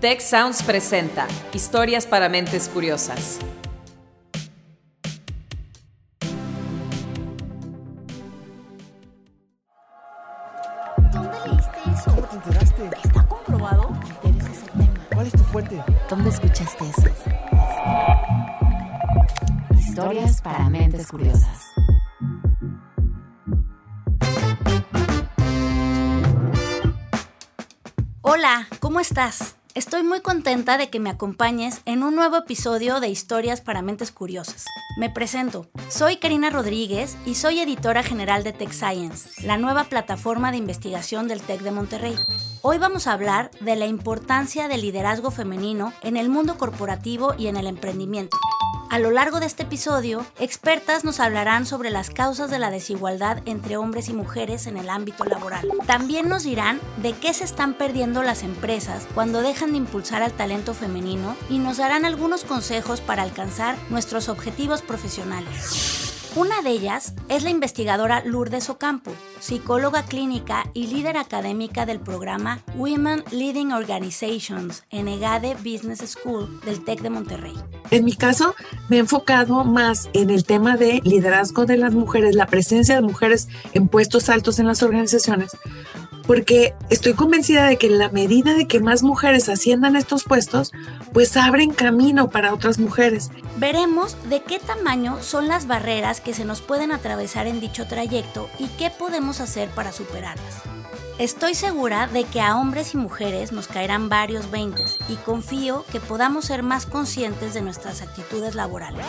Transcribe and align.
Tech 0.00 0.22
Sounds 0.22 0.62
presenta 0.62 1.28
Historias 1.52 2.06
para 2.06 2.30
mentes 2.30 2.70
curiosas. 2.70 3.38
¿Dónde 11.12 11.36
leíste 11.46 11.78
eso? 11.92 12.14
¿Cómo 12.14 12.26
te 12.28 12.36
enteraste? 12.36 12.90
¿Está 13.04 13.26
comprobado? 13.28 13.90
Me 13.90 14.08
interesa 14.08 14.52
ese 14.52 14.70
tema. 14.70 15.06
¿Cuál 15.12 15.26
es 15.26 15.32
tu 15.34 15.44
fuente? 15.44 15.84
¿Dónde 16.08 16.30
escuchaste 16.30 16.84
eso? 16.88 17.08
Historias 19.78 20.40
para 20.40 20.70
mentes 20.70 21.08
curiosas. 21.08 21.66
Hola, 28.22 28.66
¿cómo 28.80 28.98
estás? 29.00 29.59
Estoy 29.74 30.02
muy 30.02 30.20
contenta 30.20 30.78
de 30.78 30.90
que 30.90 30.98
me 30.98 31.10
acompañes 31.10 31.80
en 31.84 32.02
un 32.02 32.16
nuevo 32.16 32.36
episodio 32.36 32.98
de 32.98 33.08
Historias 33.08 33.60
para 33.60 33.82
Mentes 33.82 34.10
Curiosas. 34.10 34.64
Me 34.98 35.10
presento, 35.10 35.68
soy 35.88 36.16
Karina 36.16 36.50
Rodríguez 36.50 37.16
y 37.24 37.36
soy 37.36 37.60
editora 37.60 38.02
general 38.02 38.42
de 38.42 38.52
Tech 38.52 38.72
Science, 38.72 39.46
la 39.46 39.58
nueva 39.58 39.84
plataforma 39.84 40.50
de 40.50 40.56
investigación 40.56 41.28
del 41.28 41.40
TEC 41.40 41.60
de 41.60 41.70
Monterrey. 41.70 42.16
Hoy 42.62 42.78
vamos 42.78 43.06
a 43.06 43.12
hablar 43.12 43.52
de 43.60 43.76
la 43.76 43.86
importancia 43.86 44.66
del 44.66 44.80
liderazgo 44.80 45.30
femenino 45.30 45.92
en 46.02 46.16
el 46.16 46.30
mundo 46.30 46.58
corporativo 46.58 47.34
y 47.38 47.46
en 47.46 47.56
el 47.56 47.68
emprendimiento. 47.68 48.36
A 48.90 48.98
lo 48.98 49.12
largo 49.12 49.38
de 49.38 49.46
este 49.46 49.62
episodio, 49.62 50.26
expertas 50.40 51.04
nos 51.04 51.20
hablarán 51.20 51.64
sobre 51.64 51.90
las 51.90 52.10
causas 52.10 52.50
de 52.50 52.58
la 52.58 52.72
desigualdad 52.72 53.40
entre 53.46 53.76
hombres 53.76 54.08
y 54.08 54.12
mujeres 54.12 54.66
en 54.66 54.76
el 54.76 54.90
ámbito 54.90 55.24
laboral. 55.24 55.68
También 55.86 56.28
nos 56.28 56.42
dirán 56.42 56.80
de 57.00 57.12
qué 57.12 57.32
se 57.32 57.44
están 57.44 57.74
perdiendo 57.74 58.24
las 58.24 58.42
empresas 58.42 59.06
cuando 59.14 59.42
dejan 59.42 59.70
de 59.70 59.78
impulsar 59.78 60.24
al 60.24 60.32
talento 60.32 60.74
femenino 60.74 61.36
y 61.48 61.60
nos 61.60 61.76
darán 61.76 62.04
algunos 62.04 62.42
consejos 62.42 63.00
para 63.00 63.22
alcanzar 63.22 63.76
nuestros 63.90 64.28
objetivos 64.28 64.82
profesionales. 64.82 66.09
Una 66.36 66.62
de 66.62 66.70
ellas 66.70 67.12
es 67.28 67.42
la 67.42 67.50
investigadora 67.50 68.22
Lourdes 68.24 68.70
Ocampo, 68.70 69.10
psicóloga 69.40 70.04
clínica 70.04 70.70
y 70.74 70.86
líder 70.86 71.16
académica 71.16 71.86
del 71.86 71.98
programa 71.98 72.60
Women 72.76 73.24
Leading 73.32 73.72
Organizations 73.72 74.84
en 74.90 75.08
EGADE 75.08 75.56
Business 75.56 76.08
School 76.08 76.60
del 76.64 76.84
TEC 76.84 77.00
de 77.00 77.10
Monterrey. 77.10 77.54
En 77.90 78.04
mi 78.04 78.14
caso, 78.14 78.54
me 78.88 78.96
he 78.96 79.00
enfocado 79.00 79.64
más 79.64 80.08
en 80.12 80.30
el 80.30 80.44
tema 80.44 80.76
de 80.76 81.00
liderazgo 81.02 81.66
de 81.66 81.76
las 81.76 81.94
mujeres, 81.94 82.36
la 82.36 82.46
presencia 82.46 82.94
de 82.94 83.02
mujeres 83.02 83.48
en 83.72 83.88
puestos 83.88 84.28
altos 84.28 84.60
en 84.60 84.68
las 84.68 84.84
organizaciones, 84.84 85.56
porque 86.30 86.76
estoy 86.90 87.14
convencida 87.14 87.66
de 87.66 87.76
que 87.76 87.88
en 87.88 87.98
la 87.98 88.08
medida 88.08 88.54
de 88.54 88.68
que 88.68 88.78
más 88.78 89.02
mujeres 89.02 89.48
asciendan 89.48 89.96
estos 89.96 90.22
puestos, 90.22 90.70
pues 91.12 91.36
abren 91.36 91.72
camino 91.72 92.30
para 92.30 92.54
otras 92.54 92.78
mujeres. 92.78 93.32
Veremos 93.56 94.16
de 94.28 94.40
qué 94.40 94.60
tamaño 94.60 95.20
son 95.22 95.48
las 95.48 95.66
barreras 95.66 96.20
que 96.20 96.32
se 96.32 96.44
nos 96.44 96.60
pueden 96.60 96.92
atravesar 96.92 97.48
en 97.48 97.58
dicho 97.58 97.88
trayecto 97.88 98.48
y 98.60 98.68
qué 98.78 98.90
podemos 98.96 99.40
hacer 99.40 99.70
para 99.70 99.90
superarlas. 99.90 100.62
Estoy 101.18 101.56
segura 101.56 102.06
de 102.06 102.22
que 102.22 102.40
a 102.40 102.58
hombres 102.58 102.94
y 102.94 102.98
mujeres 102.98 103.50
nos 103.50 103.66
caerán 103.66 104.08
varios 104.08 104.52
veintes 104.52 104.98
y 105.08 105.16
confío 105.16 105.84
que 105.90 105.98
podamos 105.98 106.44
ser 106.44 106.62
más 106.62 106.86
conscientes 106.86 107.54
de 107.54 107.62
nuestras 107.62 108.02
actitudes 108.02 108.54
laborales. 108.54 109.04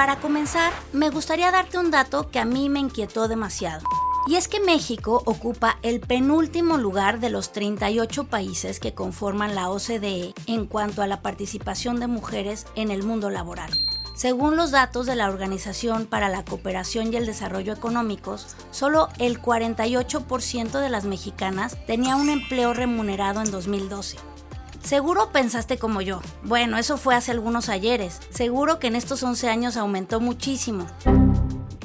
Para 0.00 0.16
comenzar, 0.16 0.72
me 0.94 1.10
gustaría 1.10 1.50
darte 1.50 1.76
un 1.76 1.90
dato 1.90 2.30
que 2.30 2.38
a 2.38 2.46
mí 2.46 2.70
me 2.70 2.80
inquietó 2.80 3.28
demasiado. 3.28 3.86
Y 4.26 4.36
es 4.36 4.48
que 4.48 4.58
México 4.58 5.22
ocupa 5.26 5.76
el 5.82 6.00
penúltimo 6.00 6.78
lugar 6.78 7.20
de 7.20 7.28
los 7.28 7.52
38 7.52 8.24
países 8.24 8.80
que 8.80 8.94
conforman 8.94 9.54
la 9.54 9.68
OCDE 9.68 10.32
en 10.46 10.64
cuanto 10.64 11.02
a 11.02 11.06
la 11.06 11.20
participación 11.20 12.00
de 12.00 12.06
mujeres 12.06 12.64
en 12.76 12.90
el 12.90 13.02
mundo 13.02 13.28
laboral. 13.28 13.70
Según 14.14 14.56
los 14.56 14.70
datos 14.70 15.04
de 15.04 15.16
la 15.16 15.28
Organización 15.28 16.06
para 16.06 16.30
la 16.30 16.46
Cooperación 16.46 17.12
y 17.12 17.16
el 17.16 17.26
Desarrollo 17.26 17.74
Económicos, 17.74 18.56
solo 18.70 19.10
el 19.18 19.42
48% 19.42 20.80
de 20.80 20.88
las 20.88 21.04
mexicanas 21.04 21.76
tenía 21.86 22.16
un 22.16 22.30
empleo 22.30 22.72
remunerado 22.72 23.42
en 23.42 23.50
2012. 23.50 24.16
Seguro 24.82 25.30
pensaste 25.32 25.78
como 25.78 26.00
yo. 26.00 26.20
Bueno, 26.42 26.78
eso 26.78 26.96
fue 26.96 27.14
hace 27.14 27.30
algunos 27.30 27.68
ayeres. 27.68 28.20
Seguro 28.30 28.78
que 28.78 28.88
en 28.88 28.96
estos 28.96 29.22
11 29.22 29.48
años 29.48 29.76
aumentó 29.76 30.20
muchísimo. 30.20 30.86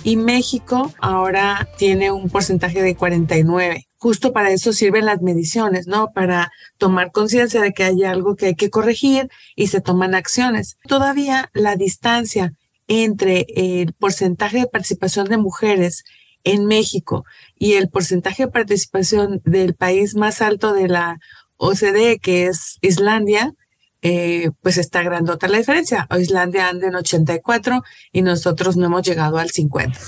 Y 0.03 0.17
México 0.17 0.93
ahora 0.99 1.67
tiene 1.77 2.11
un 2.11 2.29
porcentaje 2.29 2.81
de 2.81 2.95
49. 2.95 3.87
Justo 3.97 4.33
para 4.33 4.51
eso 4.51 4.71
sirven 4.71 5.05
las 5.05 5.21
mediciones, 5.21 5.87
¿no? 5.87 6.11
Para 6.13 6.51
tomar 6.77 7.11
conciencia 7.11 7.59
de 7.59 7.73
que 7.73 7.83
hay 7.83 8.03
algo 8.03 8.35
que 8.35 8.47
hay 8.47 8.55
que 8.55 8.69
corregir 8.69 9.29
y 9.55 9.67
se 9.67 9.81
toman 9.81 10.13
acciones. 10.13 10.77
Todavía 10.87 11.49
la 11.53 11.75
distancia 11.75 12.53
entre 12.87 13.47
el 13.55 13.93
porcentaje 13.93 14.59
de 14.59 14.67
participación 14.67 15.27
de 15.27 15.37
mujeres 15.37 16.03
en 16.43 16.67
México 16.67 17.25
y 17.57 17.73
el 17.73 17.89
porcentaje 17.89 18.45
de 18.45 18.51
participación 18.51 19.41
del 19.43 19.73
país 19.73 20.15
más 20.15 20.41
alto 20.41 20.73
de 20.73 20.87
la 20.87 21.17
OCDE, 21.57 22.19
que 22.19 22.47
es 22.47 22.77
Islandia, 22.81 23.53
eh, 24.01 24.51
pues 24.61 24.77
está 24.77 25.01
grandota 25.01 25.47
la 25.47 25.57
diferencia. 25.57 26.07
Islandia 26.19 26.69
anda 26.69 26.87
en 26.87 26.95
84 26.95 27.83
y 28.11 28.21
nosotros 28.21 28.77
no 28.77 28.85
hemos 28.85 29.01
llegado 29.01 29.37
al 29.37 29.49
50. 29.49 29.99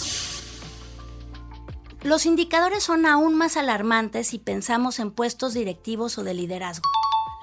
Los 2.04 2.26
indicadores 2.26 2.84
son 2.84 3.06
aún 3.06 3.36
más 3.36 3.58
alarmantes 3.58 4.28
si 4.28 4.38
pensamos 4.38 5.00
en 5.00 5.12
puestos 5.12 5.54
directivos 5.54 6.18
o 6.18 6.24
de 6.24 6.36
liderazgo. 6.36 6.88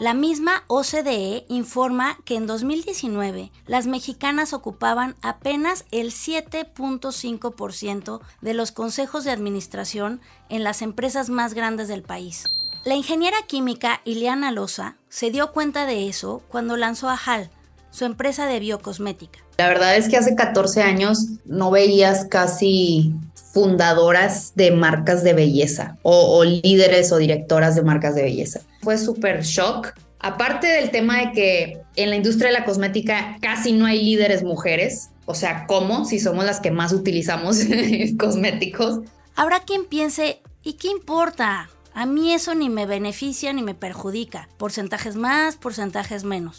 La 0.00 0.14
misma 0.14 0.64
OCDE 0.66 1.46
informa 1.48 2.18
que 2.24 2.34
en 2.34 2.48
2019 2.48 3.52
las 3.66 3.86
mexicanas 3.86 4.52
ocupaban 4.52 5.14
apenas 5.22 5.84
el 5.92 6.10
7.5% 6.10 8.20
de 8.40 8.54
los 8.54 8.72
consejos 8.72 9.22
de 9.24 9.30
administración 9.30 10.20
en 10.48 10.64
las 10.64 10.82
empresas 10.82 11.30
más 11.30 11.54
grandes 11.54 11.86
del 11.86 12.02
país. 12.02 12.42
La 12.84 12.94
ingeniera 12.94 13.38
química 13.46 14.02
Ileana 14.04 14.50
Loza 14.50 14.98
se 15.08 15.30
dio 15.30 15.52
cuenta 15.52 15.86
de 15.86 16.06
eso 16.06 16.42
cuando 16.48 16.76
lanzó 16.76 17.08
a 17.08 17.16
HAL, 17.16 17.48
su 17.90 18.04
empresa 18.04 18.46
de 18.46 18.60
biocosmética. 18.60 19.38
La 19.56 19.68
verdad 19.68 19.96
es 19.96 20.10
que 20.10 20.18
hace 20.18 20.34
14 20.34 20.82
años 20.82 21.28
no 21.46 21.70
veías 21.70 22.26
casi 22.26 23.14
fundadoras 23.54 24.52
de 24.54 24.70
marcas 24.70 25.24
de 25.24 25.32
belleza 25.32 25.96
o, 26.02 26.36
o 26.36 26.44
líderes 26.44 27.10
o 27.10 27.16
directoras 27.16 27.74
de 27.74 27.82
marcas 27.82 28.16
de 28.16 28.24
belleza. 28.24 28.60
Fue 28.82 28.98
súper 28.98 29.42
shock. 29.44 29.94
Aparte 30.18 30.66
del 30.66 30.90
tema 30.90 31.20
de 31.20 31.32
que 31.32 31.80
en 31.96 32.10
la 32.10 32.16
industria 32.16 32.48
de 32.48 32.58
la 32.58 32.66
cosmética 32.66 33.38
casi 33.40 33.72
no 33.72 33.86
hay 33.86 34.04
líderes 34.04 34.42
mujeres, 34.42 35.08
o 35.24 35.34
sea, 35.34 35.66
¿cómo? 35.66 36.04
Si 36.04 36.20
somos 36.20 36.44
las 36.44 36.60
que 36.60 36.70
más 36.70 36.92
utilizamos 36.92 37.60
cosméticos. 38.18 39.00
Habrá 39.36 39.60
quien 39.60 39.86
piense, 39.86 40.42
¿y 40.62 40.74
qué 40.74 40.88
importa? 40.88 41.70
A 41.94 42.06
mí 42.06 42.32
eso 42.32 42.54
ni 42.54 42.68
me 42.68 42.86
beneficia 42.86 43.52
ni 43.52 43.62
me 43.62 43.74
perjudica. 43.74 44.48
Porcentajes 44.56 45.16
más, 45.16 45.56
porcentajes 45.56 46.24
menos. 46.24 46.58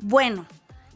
Bueno, 0.00 0.46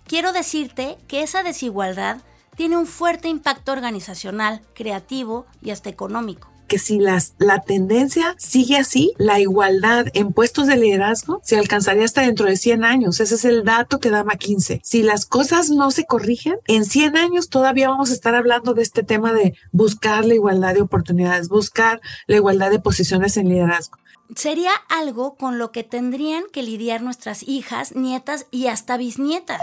quiero 0.07 0.33
decirte 0.33 0.97
que 1.09 1.23
esa 1.23 1.43
desigualdad 1.43 2.19
tiene 2.57 2.77
un 2.77 2.87
fuerte 2.87 3.29
impacto 3.29 3.73
organizacional, 3.73 4.63
creativo 4.75 5.47
y 5.61 5.71
hasta 5.71 5.91
económico 5.91 6.50
que 6.71 6.79
si 6.79 7.01
las, 7.01 7.35
la 7.39 7.59
tendencia 7.59 8.37
sigue 8.39 8.77
así, 8.77 9.13
la 9.19 9.41
igualdad 9.41 10.07
en 10.15 10.33
puestos 10.33 10.69
de 10.69 10.77
liderazgo 10.77 11.41
se 11.45 11.59
alcanzaría 11.59 12.05
hasta 12.05 12.23
dentro 12.23 12.47
de 12.47 12.57
100 12.57 12.85
años. 12.85 13.19
Ese 13.19 13.35
es 13.35 13.45
el 13.45 13.65
dato 13.65 13.99
que 13.99 14.09
da 14.09 14.23
McKinsey. 14.23 14.81
Si 14.85 15.03
las 15.03 15.27
cosas 15.27 15.71
no 15.71 15.91
se 15.91 16.07
corrigen, 16.07 16.59
en 16.69 16.85
100 16.85 17.17
años 17.17 17.49
todavía 17.49 17.89
vamos 17.89 18.11
a 18.11 18.15
estar 18.15 18.37
hablando 18.37 18.73
de 18.73 18.83
este 18.83 19.03
tema 19.03 19.33
de 19.33 19.55
buscar 19.73 20.25
la 20.25 20.35
igualdad 20.35 20.75
de 20.75 20.83
oportunidades, 20.83 21.49
buscar 21.49 22.01
la 22.29 22.37
igualdad 22.37 22.71
de 22.71 22.79
posiciones 22.79 23.37
en 23.37 23.49
liderazgo. 23.49 23.99
Sería 24.37 24.71
algo 24.89 25.35
con 25.35 25.59
lo 25.59 25.73
que 25.73 25.83
tendrían 25.83 26.45
que 26.53 26.63
lidiar 26.63 27.03
nuestras 27.03 27.43
hijas, 27.43 27.97
nietas 27.97 28.47
y 28.53 28.69
hasta 28.69 28.97
bisnietas. 28.97 29.61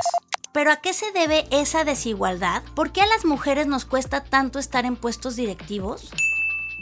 Pero 0.51 0.71
¿a 0.71 0.77
qué 0.77 0.91
se 0.91 1.13
debe 1.13 1.47
esa 1.51 1.85
desigualdad? 1.85 2.63
¿Por 2.75 2.91
qué 2.91 3.01
a 3.01 3.07
las 3.07 3.23
mujeres 3.23 3.65
nos 3.67 3.85
cuesta 3.85 4.25
tanto 4.25 4.59
estar 4.59 4.83
en 4.83 4.97
puestos 4.97 5.37
directivos? 5.37 6.11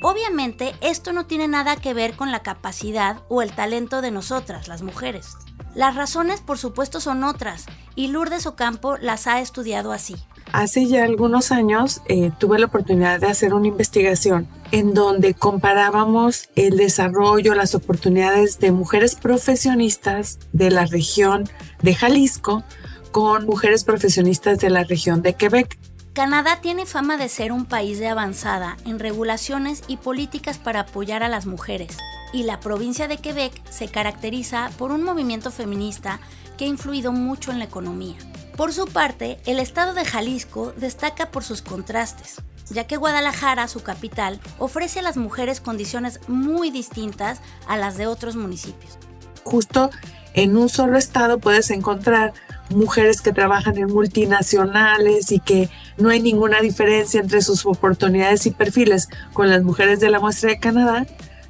Obviamente 0.07 0.75
esto 0.81 1.13
no 1.13 1.25
tiene 1.25 1.47
nada 1.47 1.77
que 1.77 1.95
ver 1.95 2.15
con 2.15 2.31
la 2.31 2.43
capacidad 2.43 3.23
o 3.27 3.41
el 3.41 3.55
talento 3.55 4.03
de 4.03 4.11
nosotras, 4.11 4.67
las 4.67 4.83
mujeres. 4.83 5.29
Las 5.73 5.95
razones 5.95 6.41
por 6.41 6.59
supuesto 6.59 6.99
son 6.99 7.23
otras 7.23 7.65
y 7.95 8.09
Lourdes 8.09 8.45
Ocampo 8.45 8.97
las 8.97 9.25
ha 9.25 9.41
estudiado 9.41 9.91
así. 9.91 10.15
Hace 10.51 10.85
ya 10.85 11.05
algunos 11.05 11.51
años 11.51 12.03
eh, 12.07 12.29
tuve 12.37 12.59
la 12.59 12.67
oportunidad 12.67 13.19
de 13.19 13.25
hacer 13.25 13.55
una 13.55 13.65
investigación 13.65 14.47
en 14.71 14.93
donde 14.93 15.33
comparábamos 15.33 16.49
el 16.55 16.77
desarrollo, 16.77 17.55
las 17.55 17.73
oportunidades 17.73 18.59
de 18.59 18.71
mujeres 18.71 19.15
profesionistas 19.15 20.37
de 20.53 20.69
la 20.69 20.85
región 20.85 21.49
de 21.81 21.95
Jalisco 21.95 22.63
con 23.11 23.47
mujeres 23.47 23.83
profesionistas 23.83 24.59
de 24.59 24.69
la 24.69 24.83
región 24.83 25.23
de 25.23 25.33
Quebec. 25.33 25.79
Canadá 26.15 26.59
tiene 26.61 26.85
fama 26.85 27.17
de 27.17 27.27
ser 27.27 27.51
un 27.51 27.65
país 27.65 27.99
de 27.99 28.07
avanzada 28.07 28.77
en 28.85 28.99
regulaciones 28.99 29.83
y 29.89 29.97
políticas 29.97 30.57
para 30.57 30.79
apoyar 30.79 31.23
a 31.23 31.27
las 31.27 31.45
mujeres, 31.45 31.97
y 32.31 32.43
la 32.43 32.61
provincia 32.61 33.09
de 33.09 33.17
Quebec 33.17 33.51
se 33.69 33.89
caracteriza 33.89 34.71
por 34.77 34.93
un 34.93 35.03
movimiento 35.03 35.51
feminista 35.51 36.21
que 36.57 36.63
ha 36.63 36.67
influido 36.69 37.11
mucho 37.11 37.51
en 37.51 37.59
la 37.59 37.65
economía. 37.65 38.15
Por 38.55 38.71
su 38.71 38.85
parte, 38.87 39.41
el 39.45 39.59
estado 39.59 39.93
de 39.93 40.05
Jalisco 40.05 40.71
destaca 40.77 41.31
por 41.31 41.43
sus 41.43 41.61
contrastes, 41.61 42.35
ya 42.69 42.87
que 42.87 42.95
Guadalajara, 42.95 43.67
su 43.67 43.83
capital, 43.83 44.39
ofrece 44.57 44.99
a 44.99 45.03
las 45.03 45.17
mujeres 45.17 45.59
condiciones 45.59 46.21
muy 46.29 46.71
distintas 46.71 47.41
a 47.67 47.75
las 47.75 47.97
de 47.97 48.07
otros 48.07 48.37
municipios. 48.37 48.97
Justo 49.43 49.89
en 50.33 50.55
un 50.55 50.69
solo 50.69 50.97
estado 50.97 51.39
puedes 51.39 51.71
encontrar 51.71 52.33
mujeres 52.69 53.21
que 53.21 53.31
trabajan 53.31 53.77
en 53.77 53.87
multinacionales 53.87 55.31
y 55.31 55.39
que 55.39 55.69
no 55.97 56.09
hay 56.09 56.21
ninguna 56.21 56.61
diferencia 56.61 57.19
entre 57.19 57.41
sus 57.41 57.65
oportunidades 57.65 58.45
y 58.45 58.51
perfiles 58.51 59.09
con 59.33 59.49
las 59.49 59.63
mujeres 59.63 59.99
de 59.99 60.09
la 60.09 60.19
muestra 60.19 60.49
de 60.49 60.59
Canadá, 60.59 61.05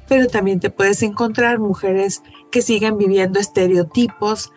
pero 0.08 0.28
también 0.28 0.60
te 0.60 0.70
puedes 0.70 1.02
encontrar 1.02 1.58
mujeres 1.58 2.22
que 2.50 2.62
siguen 2.62 2.98
viviendo 2.98 3.40
estereotipos. 3.40 4.52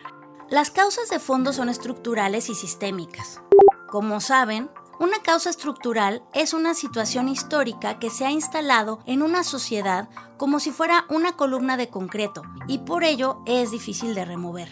Las 0.48 0.70
causas 0.70 1.08
de 1.10 1.18
fondo 1.18 1.52
son 1.52 1.68
estructurales 1.68 2.48
y 2.50 2.54
sistémicas. 2.54 3.40
Como 3.88 4.20
saben, 4.20 4.70
una 5.00 5.18
causa 5.22 5.48
estructural 5.48 6.22
es 6.34 6.52
una 6.52 6.74
situación 6.74 7.28
histórica 7.28 7.98
que 7.98 8.10
se 8.10 8.26
ha 8.26 8.30
instalado 8.30 9.00
en 9.06 9.22
una 9.22 9.44
sociedad 9.44 10.10
como 10.36 10.60
si 10.60 10.72
fuera 10.72 11.06
una 11.08 11.32
columna 11.36 11.78
de 11.78 11.88
concreto 11.88 12.42
y 12.68 12.78
por 12.78 13.02
ello 13.02 13.40
es 13.46 13.70
difícil 13.70 14.14
de 14.14 14.26
remover. 14.26 14.68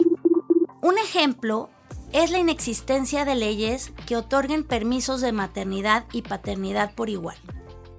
Un 0.81 0.97
ejemplo 0.99 1.69
es 2.13 2.31
la 2.31 2.39
inexistencia 2.39 3.25
de 3.25 3.35
leyes 3.35 3.91
que 4.05 4.15
otorguen 4.15 4.63
permisos 4.63 5.21
de 5.21 5.31
maternidad 5.31 6.05
y 6.11 6.21
paternidad 6.21 6.93
por 6.95 7.09
igual. 7.09 7.37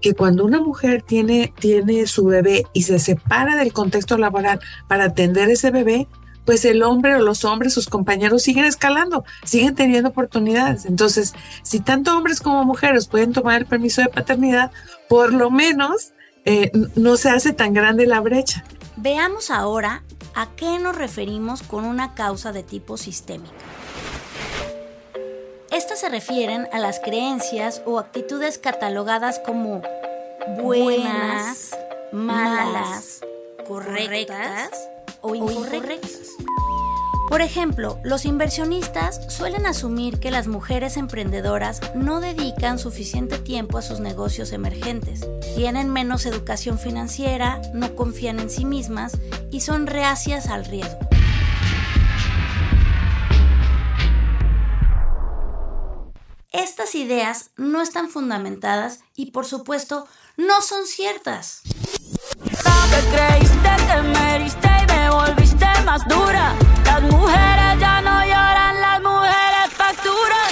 Que 0.01 0.15
cuando 0.15 0.45
una 0.45 0.61
mujer 0.61 1.03
tiene, 1.03 1.53
tiene 1.59 2.07
su 2.07 2.25
bebé 2.25 2.65
y 2.73 2.83
se 2.83 2.99
separa 2.99 3.57
del 3.57 3.73
contexto 3.73 4.17
laboral 4.17 4.61
para 4.89 5.05
atender 5.05 5.51
ese 5.51 5.71
bebé, 5.71 6.09
pues 6.45 6.65
el 6.65 6.83
hombre 6.83 7.15
o 7.15 7.21
los 7.21 7.45
hombres, 7.45 7.75
sus 7.75 7.89
compañeros 7.89 8.43
siguen 8.43 8.65
escalando, 8.65 9.25
siguen 9.45 9.75
teniendo 9.75 10.09
oportunidades. 10.09 10.87
Entonces, 10.87 11.35
si 11.63 11.81
tanto 11.81 12.17
hombres 12.17 12.41
como 12.41 12.65
mujeres 12.65 13.07
pueden 13.07 13.33
tomar 13.33 13.61
el 13.61 13.67
permiso 13.67 14.01
de 14.01 14.09
paternidad, 14.09 14.73
por 15.09 15.35
lo 15.35 15.51
menos 15.51 16.13
eh, 16.45 16.73
no 16.97 17.17
se 17.17 17.29
hace 17.29 17.53
tan 17.53 17.75
grande 17.75 18.07
la 18.07 18.21
brecha. 18.21 18.65
Veamos 18.97 19.51
ahora 19.51 20.03
a 20.35 20.49
qué 20.57 20.79
nos 20.79 20.97
referimos 20.97 21.63
con 21.63 21.85
una 21.85 22.15
causa 22.15 22.53
de 22.53 22.63
tipo 22.63 22.97
sistémico. 22.97 23.55
Estas 25.71 26.01
se 26.01 26.09
refieren 26.09 26.69
a 26.73 26.81
las 26.81 26.99
creencias 26.99 27.81
o 27.87 28.01
actitudes 28.01 28.59
catalogadas 28.59 29.39
como 29.39 29.83
buenas, 30.61 31.71
malas, 32.11 33.21
correctas 33.69 34.71
o 35.21 35.37
incorrectas. 35.37 36.31
Por 37.29 37.41
ejemplo, 37.41 38.01
los 38.03 38.25
inversionistas 38.25 39.33
suelen 39.33 39.65
asumir 39.65 40.19
que 40.19 40.33
las 40.33 40.49
mujeres 40.49 40.97
emprendedoras 40.97 41.81
no 41.95 42.21
dedican 42.21 42.81
suficiente 42.81 43.39
tiempo 43.39 43.79
a 43.79 43.83
sus 43.83 44.01
negocios 44.01 44.51
emergentes, 44.51 45.29
tienen 45.55 45.89
menos 45.89 46.27
educación 46.27 46.81
financiera, 46.81 47.63
no 47.73 47.95
confían 47.95 48.41
en 48.41 48.51
sí 48.51 48.65
mismas 48.65 49.17
y 49.53 49.61
son 49.61 49.87
reacias 49.87 50.49
al 50.49 50.65
riesgo. 50.65 51.10
Estas 56.53 56.97
ideas 56.97 57.51
no 57.57 57.81
están 57.81 58.09
fundamentadas 58.09 59.05
y 59.15 59.31
por 59.31 59.47
supuesto 59.47 60.09
no 60.37 60.61
son 60.63 60.85
ciertas. 60.85 61.63
creíste 63.15 63.71
que 63.87 64.03
me 64.03 64.47
y 64.49 64.51
me 64.93 65.11
volviste 65.11 65.67
más 65.85 66.09
dura. 66.09 66.57
Las 66.85 67.03
mujeres 67.03 67.79
ya 67.79 68.01
no 68.01 68.25
lloran, 68.25 68.81
las 68.81 69.01
mujeres 69.01 69.73
facturan. 69.77 70.51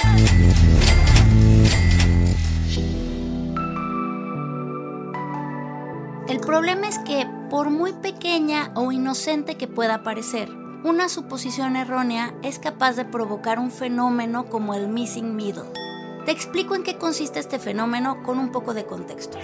El 6.29 6.39
problema 6.39 6.87
es 6.87 6.97
que, 6.99 7.27
por 7.49 7.71
muy 7.71 7.91
pequeña 7.91 8.71
o 8.73 8.93
inocente 8.93 9.57
que 9.57 9.67
pueda 9.67 10.01
parecer, 10.03 10.49
una 10.85 11.09
suposición 11.09 11.75
errónea 11.75 12.33
es 12.41 12.57
capaz 12.57 12.93
de 12.93 13.03
provocar 13.03 13.59
un 13.59 13.69
fenómeno 13.69 14.45
como 14.45 14.73
el 14.75 14.87
missing 14.87 15.35
middle. 15.35 15.88
Te 16.25 16.31
explico 16.31 16.75
en 16.75 16.83
qué 16.83 16.97
consiste 16.97 17.39
este 17.39 17.59
fenómeno 17.59 18.21
con 18.23 18.39
un 18.39 18.51
poco 18.51 18.73
de 18.73 18.85
contexto. 18.85 19.37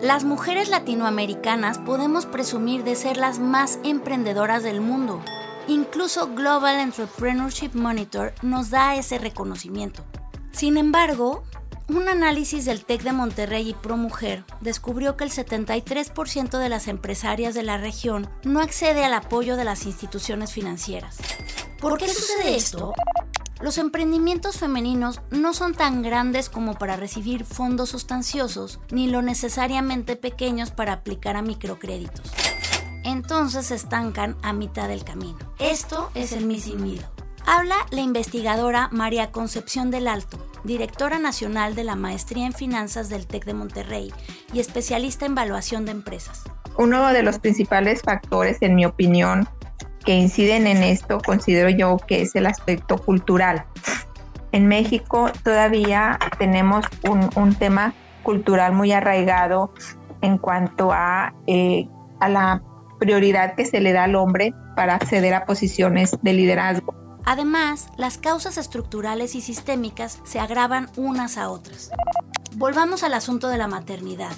Las 0.00 0.24
mujeres 0.24 0.68
latinoamericanas 0.68 1.78
podemos 1.78 2.26
presumir 2.26 2.84
de 2.84 2.94
ser 2.94 3.16
las 3.16 3.38
más 3.38 3.78
emprendedoras 3.84 4.62
del 4.62 4.80
mundo. 4.80 5.22
Incluso 5.66 6.34
Global 6.34 6.78
Entrepreneurship 6.78 7.70
Monitor 7.74 8.34
nos 8.42 8.70
da 8.70 8.96
ese 8.96 9.18
reconocimiento. 9.18 10.04
Sin 10.52 10.76
embargo, 10.76 11.42
un 11.88 12.08
análisis 12.08 12.64
del 12.64 12.84
TEC 12.84 13.02
de 13.02 13.12
Monterrey 13.12 13.70
y 13.70 13.74
ProMujer 13.74 14.44
descubrió 14.60 15.16
que 15.16 15.24
el 15.24 15.30
73% 15.30 16.58
de 16.58 16.68
las 16.68 16.88
empresarias 16.88 17.54
de 17.54 17.62
la 17.62 17.76
región 17.76 18.30
no 18.42 18.60
accede 18.60 19.04
al 19.04 19.14
apoyo 19.14 19.56
de 19.56 19.64
las 19.64 19.84
instituciones 19.84 20.52
financieras. 20.52 21.18
¿Por, 21.80 21.98
qué 21.98 22.08
sucede 22.08 22.56
esto? 22.56 22.94
Los 23.64 23.78
emprendimientos 23.78 24.58
femeninos 24.58 25.22
no 25.30 25.54
son 25.54 25.72
tan 25.72 26.02
grandes 26.02 26.50
como 26.50 26.74
para 26.74 26.96
recibir 26.96 27.46
fondos 27.46 27.88
sustanciosos, 27.88 28.78
ni 28.90 29.08
lo 29.08 29.22
necesariamente 29.22 30.16
pequeños 30.16 30.70
para 30.70 30.92
aplicar 30.92 31.34
a 31.36 31.40
microcréditos. 31.40 32.30
Entonces 33.04 33.68
se 33.68 33.76
estancan 33.76 34.36
a 34.42 34.52
mitad 34.52 34.86
del 34.88 35.02
camino. 35.02 35.38
Esto 35.58 36.10
es 36.14 36.32
el 36.32 36.44
missing 36.44 37.00
Habla 37.46 37.76
la 37.90 38.02
investigadora 38.02 38.90
María 38.92 39.32
Concepción 39.32 39.90
del 39.90 40.08
Alto, 40.08 40.36
directora 40.64 41.18
nacional 41.18 41.74
de 41.74 41.84
la 41.84 41.96
Maestría 41.96 42.44
en 42.44 42.52
Finanzas 42.52 43.08
del 43.08 43.26
TEC 43.26 43.46
de 43.46 43.54
Monterrey 43.54 44.12
y 44.52 44.60
especialista 44.60 45.24
en 45.24 45.32
evaluación 45.32 45.86
de 45.86 45.92
empresas. 45.92 46.42
Uno 46.76 47.10
de 47.14 47.22
los 47.22 47.38
principales 47.38 48.02
factores, 48.02 48.58
en 48.60 48.74
mi 48.74 48.84
opinión, 48.84 49.48
que 50.04 50.14
inciden 50.14 50.66
en 50.66 50.82
esto 50.82 51.18
considero 51.24 51.70
yo 51.70 51.96
que 51.96 52.22
es 52.22 52.34
el 52.34 52.46
aspecto 52.46 52.98
cultural. 52.98 53.64
En 54.52 54.68
México 54.68 55.30
todavía 55.42 56.18
tenemos 56.38 56.84
un, 57.02 57.54
tema 57.56 57.92
cultural 58.22 58.72
muy 58.72 58.92
arraigado 58.92 59.72
en 60.22 60.38
cuanto 60.38 60.92
a, 60.92 61.34
eh, 61.46 61.88
a 62.20 62.28
la 62.28 62.62
prioridad 62.98 63.54
que 63.54 63.66
se 63.66 63.80
le 63.80 63.92
da 63.92 64.04
al 64.04 64.14
hombre 64.14 64.54
para 64.76 64.94
acceder 64.94 65.34
a 65.34 65.44
posiciones 65.44 66.16
de 66.22 66.32
liderazgo. 66.32 66.94
Además, 67.24 67.88
las 67.96 68.18
causas 68.18 68.58
estructurales 68.58 69.34
y 69.34 69.40
sistémicas 69.40 70.20
se 70.24 70.40
agravan 70.40 70.90
unas 70.96 71.38
a 71.38 71.48
otras. 71.50 71.90
Volvamos 72.56 73.02
al 73.02 73.14
asunto 73.14 73.48
de 73.48 73.58
la 73.58 73.66
maternidad. 73.66 74.32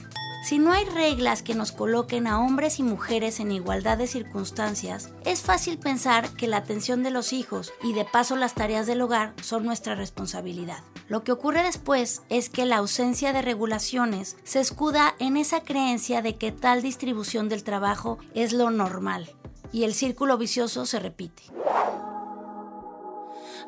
Si 0.47 0.61
no 0.61 0.73
hay 0.73 0.85
reglas 0.85 1.43
que 1.43 1.57
nos 1.57 1.73
coloquen 1.73 2.29
a 2.29 2.39
hombres 2.39 2.79
y 2.79 2.85
mujeres 2.85 3.41
en 3.41 3.51
igualdad 3.51 3.99
de 3.99 4.07
circunstancias, 4.07 5.11
es 5.25 5.41
fácil 5.41 5.77
pensar 5.77 6.31
que 6.37 6.47
la 6.47 6.59
atención 6.59 7.03
de 7.03 7.11
los 7.11 7.33
hijos 7.33 7.73
y 7.83 7.95
de 7.95 8.05
paso 8.05 8.37
las 8.37 8.55
tareas 8.55 8.87
del 8.87 9.01
hogar 9.01 9.35
son 9.43 9.65
nuestra 9.65 9.97
responsabilidad. 9.97 10.85
Lo 11.09 11.25
que 11.25 11.33
ocurre 11.33 11.65
después 11.65 12.23
es 12.29 12.49
que 12.49 12.65
la 12.65 12.77
ausencia 12.77 13.33
de 13.33 13.43
regulaciones 13.43 14.37
se 14.45 14.61
escuda 14.61 15.17
en 15.19 15.37
esa 15.37 15.63
creencia 15.63 16.23
de 16.23 16.37
que 16.37 16.53
tal 16.53 16.81
distribución 16.81 17.49
del 17.49 17.65
trabajo 17.65 18.19
es 18.33 18.53
lo 18.53 18.71
normal 18.71 19.29
y 19.73 19.83
el 19.83 19.95
círculo 19.95 20.39
vicioso 20.39 20.87
se 20.87 21.01
repite. 21.01 21.43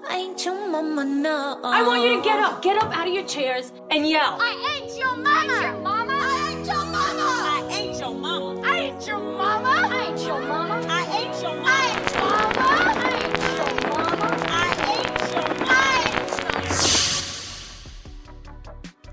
I 0.08 0.14
ain't 0.14 0.38
your 0.44 0.54
mama, 0.70 1.04
no. 1.04 1.58
I 1.64 1.82
want 1.82 2.04
you 2.04 2.16
to 2.16 2.22
get 2.22 2.38
up, 2.38 2.62
get 2.62 2.76
up 2.80 2.96
out 2.96 3.08
of 3.08 3.12
your 3.12 3.26
chairs 3.26 3.72
and 3.90 4.06
yell. 4.06 4.38
I 4.40 4.80
ain't 4.80 4.96
your 4.96 5.16
mama. 5.16 5.87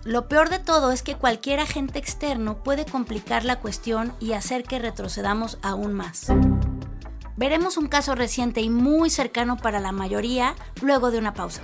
Lo 0.06 0.28
peor 0.28 0.50
de 0.52 0.60
todo 0.60 0.92
es 0.92 1.02
que 1.02 1.16
cualquier 1.16 1.60
agente 1.60 1.98
externo 1.98 2.64
puede 2.64 2.86
complicar 2.86 3.44
la 3.44 3.60
cuestión 3.60 4.14
y 4.20 4.34
hacer 4.34 4.64
que 4.64 4.78
retrocedamos 4.78 5.58
aún 5.64 5.94
más. 5.94 6.28
Veremos 7.38 7.76
un 7.76 7.88
caso 7.88 8.14
reciente 8.14 8.62
y 8.62 8.70
muy 8.70 9.10
cercano 9.10 9.58
para 9.58 9.80
la 9.80 9.92
mayoría 9.92 10.54
luego 10.80 11.10
de 11.10 11.18
una 11.18 11.34
pausa. 11.34 11.64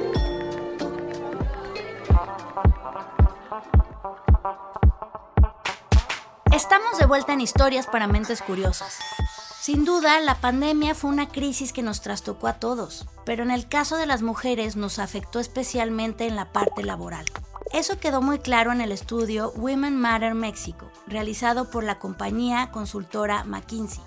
Estamos 6.53 6.97
de 6.99 7.05
vuelta 7.05 7.33
en 7.33 7.41
Historias 7.41 7.87
para 7.87 8.07
Mentes 8.07 8.41
Curiosas. 8.41 8.97
Sin 9.59 9.85
duda, 9.85 10.19
la 10.19 10.35
pandemia 10.35 10.95
fue 10.95 11.09
una 11.09 11.29
crisis 11.29 11.71
que 11.71 11.83
nos 11.83 12.01
trastocó 12.01 12.47
a 12.47 12.59
todos, 12.59 13.07
pero 13.25 13.43
en 13.43 13.51
el 13.51 13.67
caso 13.67 13.97
de 13.97 14.05
las 14.05 14.21
mujeres 14.21 14.75
nos 14.75 14.99
afectó 14.99 15.39
especialmente 15.39 16.27
en 16.27 16.35
la 16.35 16.51
parte 16.51 16.83
laboral. 16.83 17.25
Eso 17.71 17.99
quedó 17.99 18.21
muy 18.21 18.39
claro 18.39 18.71
en 18.71 18.81
el 18.81 18.91
estudio 18.91 19.51
Women 19.55 19.95
Matter 19.95 20.33
México, 20.33 20.91
realizado 21.07 21.69
por 21.69 21.83
la 21.83 21.99
compañía 21.99 22.71
consultora 22.71 23.43
McKinsey 23.43 24.03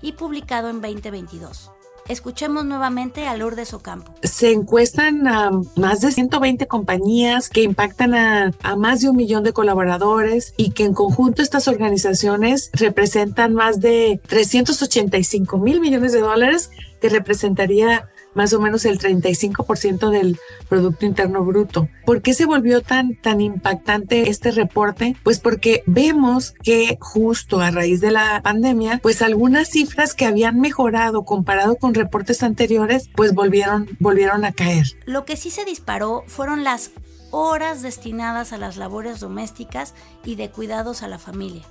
y 0.00 0.12
publicado 0.12 0.70
en 0.70 0.80
2022. 0.80 1.70
Escuchemos 2.08 2.64
nuevamente 2.64 3.26
a 3.26 3.36
Lourdes 3.36 3.74
Ocampo. 3.74 4.12
Se 4.22 4.52
encuestan 4.52 5.26
a 5.28 5.50
más 5.76 6.00
de 6.00 6.12
120 6.12 6.66
compañías 6.66 7.48
que 7.48 7.62
impactan 7.62 8.14
a, 8.14 8.52
a, 8.62 8.76
más 8.76 9.00
de 9.00 9.10
un 9.10 9.16
millón 9.16 9.44
de 9.44 9.52
colaboradores 9.52 10.54
y 10.56 10.70
que 10.70 10.84
en 10.84 10.94
conjunto 10.94 11.42
estas 11.42 11.68
organizaciones 11.68 12.70
representan 12.72 13.54
más 13.54 13.80
de 13.80 14.20
385 14.26 15.58
mil 15.58 15.80
millones 15.80 16.12
de 16.12 16.20
dólares 16.20 16.70
que 17.00 17.08
representaría 17.08 18.08
más 18.34 18.52
o 18.52 18.60
menos 18.60 18.84
el 18.84 18.98
35% 18.98 20.10
del 20.10 20.38
Producto 20.68 21.06
Interno 21.06 21.44
Bruto. 21.44 21.88
¿Por 22.04 22.22
qué 22.22 22.34
se 22.34 22.46
volvió 22.46 22.80
tan, 22.80 23.14
tan 23.16 23.40
impactante 23.40 24.28
este 24.30 24.50
reporte? 24.50 25.16
Pues 25.22 25.40
porque 25.40 25.82
vemos 25.86 26.54
que 26.62 26.96
justo 27.00 27.60
a 27.60 27.70
raíz 27.70 28.00
de 28.00 28.10
la 28.10 28.40
pandemia, 28.42 29.00
pues 29.02 29.22
algunas 29.22 29.68
cifras 29.68 30.14
que 30.14 30.26
habían 30.26 30.60
mejorado 30.60 31.24
comparado 31.24 31.76
con 31.76 31.94
reportes 31.94 32.42
anteriores, 32.42 33.08
pues 33.14 33.34
volvieron, 33.34 33.88
volvieron 33.98 34.44
a 34.44 34.52
caer. 34.52 34.86
Lo 35.06 35.24
que 35.24 35.36
sí 35.36 35.50
se 35.50 35.64
disparó 35.64 36.24
fueron 36.26 36.64
las 36.64 36.90
horas 37.30 37.82
destinadas 37.82 38.52
a 38.52 38.58
las 38.58 38.76
labores 38.76 39.20
domésticas 39.20 39.94
y 40.24 40.36
de 40.36 40.50
cuidados 40.50 41.02
a 41.02 41.08
la 41.08 41.18
familia. 41.18 41.62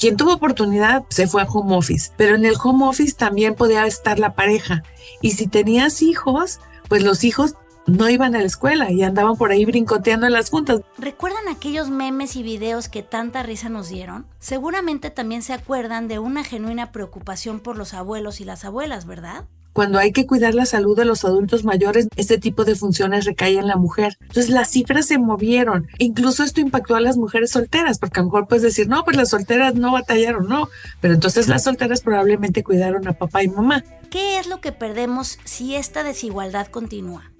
Quien 0.00 0.16
tuvo 0.16 0.32
oportunidad 0.32 1.04
se 1.10 1.26
fue 1.26 1.42
a 1.42 1.44
home 1.44 1.76
office, 1.76 2.10
pero 2.16 2.34
en 2.34 2.46
el 2.46 2.54
home 2.62 2.86
office 2.86 3.14
también 3.14 3.54
podía 3.54 3.84
estar 3.84 4.18
la 4.18 4.34
pareja. 4.34 4.82
Y 5.20 5.32
si 5.32 5.46
tenías 5.46 6.00
hijos, 6.00 6.58
pues 6.88 7.02
los 7.02 7.22
hijos 7.22 7.54
no 7.86 8.08
iban 8.08 8.34
a 8.34 8.38
la 8.38 8.46
escuela 8.46 8.90
y 8.90 9.02
andaban 9.02 9.36
por 9.36 9.52
ahí 9.52 9.66
brincoteando 9.66 10.26
en 10.26 10.32
las 10.32 10.48
juntas. 10.48 10.80
¿Recuerdan 10.96 11.48
aquellos 11.48 11.90
memes 11.90 12.34
y 12.36 12.42
videos 12.42 12.88
que 12.88 13.02
tanta 13.02 13.42
risa 13.42 13.68
nos 13.68 13.90
dieron? 13.90 14.24
Seguramente 14.38 15.10
también 15.10 15.42
se 15.42 15.52
acuerdan 15.52 16.08
de 16.08 16.18
una 16.18 16.44
genuina 16.44 16.92
preocupación 16.92 17.60
por 17.60 17.76
los 17.76 17.92
abuelos 17.92 18.40
y 18.40 18.44
las 18.44 18.64
abuelas, 18.64 19.04
¿verdad? 19.04 19.44
Cuando 19.72 19.98
hay 19.98 20.12
que 20.12 20.26
cuidar 20.26 20.54
la 20.54 20.66
salud 20.66 20.96
de 20.96 21.04
los 21.04 21.24
adultos 21.24 21.64
mayores, 21.64 22.08
este 22.16 22.38
tipo 22.38 22.64
de 22.64 22.74
funciones 22.74 23.24
recae 23.24 23.56
en 23.56 23.68
la 23.68 23.76
mujer. 23.76 24.16
Entonces 24.20 24.50
las 24.50 24.70
cifras 24.70 25.06
se 25.06 25.18
movieron. 25.18 25.86
Incluso 25.98 26.42
esto 26.42 26.60
impactó 26.60 26.96
a 26.96 27.00
las 27.00 27.16
mujeres 27.16 27.52
solteras, 27.52 27.98
porque 27.98 28.18
a 28.18 28.22
lo 28.22 28.30
mejor 28.30 28.48
puedes 28.48 28.62
decir, 28.62 28.88
no, 28.88 29.04
pues 29.04 29.16
las 29.16 29.30
solteras 29.30 29.76
no 29.76 29.92
batallaron, 29.92 30.48
no. 30.48 30.68
Pero 31.00 31.14
entonces 31.14 31.48
las 31.48 31.64
solteras 31.64 32.00
probablemente 32.00 32.64
cuidaron 32.64 33.06
a 33.06 33.12
papá 33.12 33.42
y 33.42 33.48
mamá. 33.48 33.84
¿Qué 34.10 34.38
es 34.38 34.48
lo 34.48 34.60
que 34.60 34.72
perdemos 34.72 35.38
si 35.44 35.76
esta 35.76 36.02
desigualdad 36.02 36.66
continúa? 36.66 37.30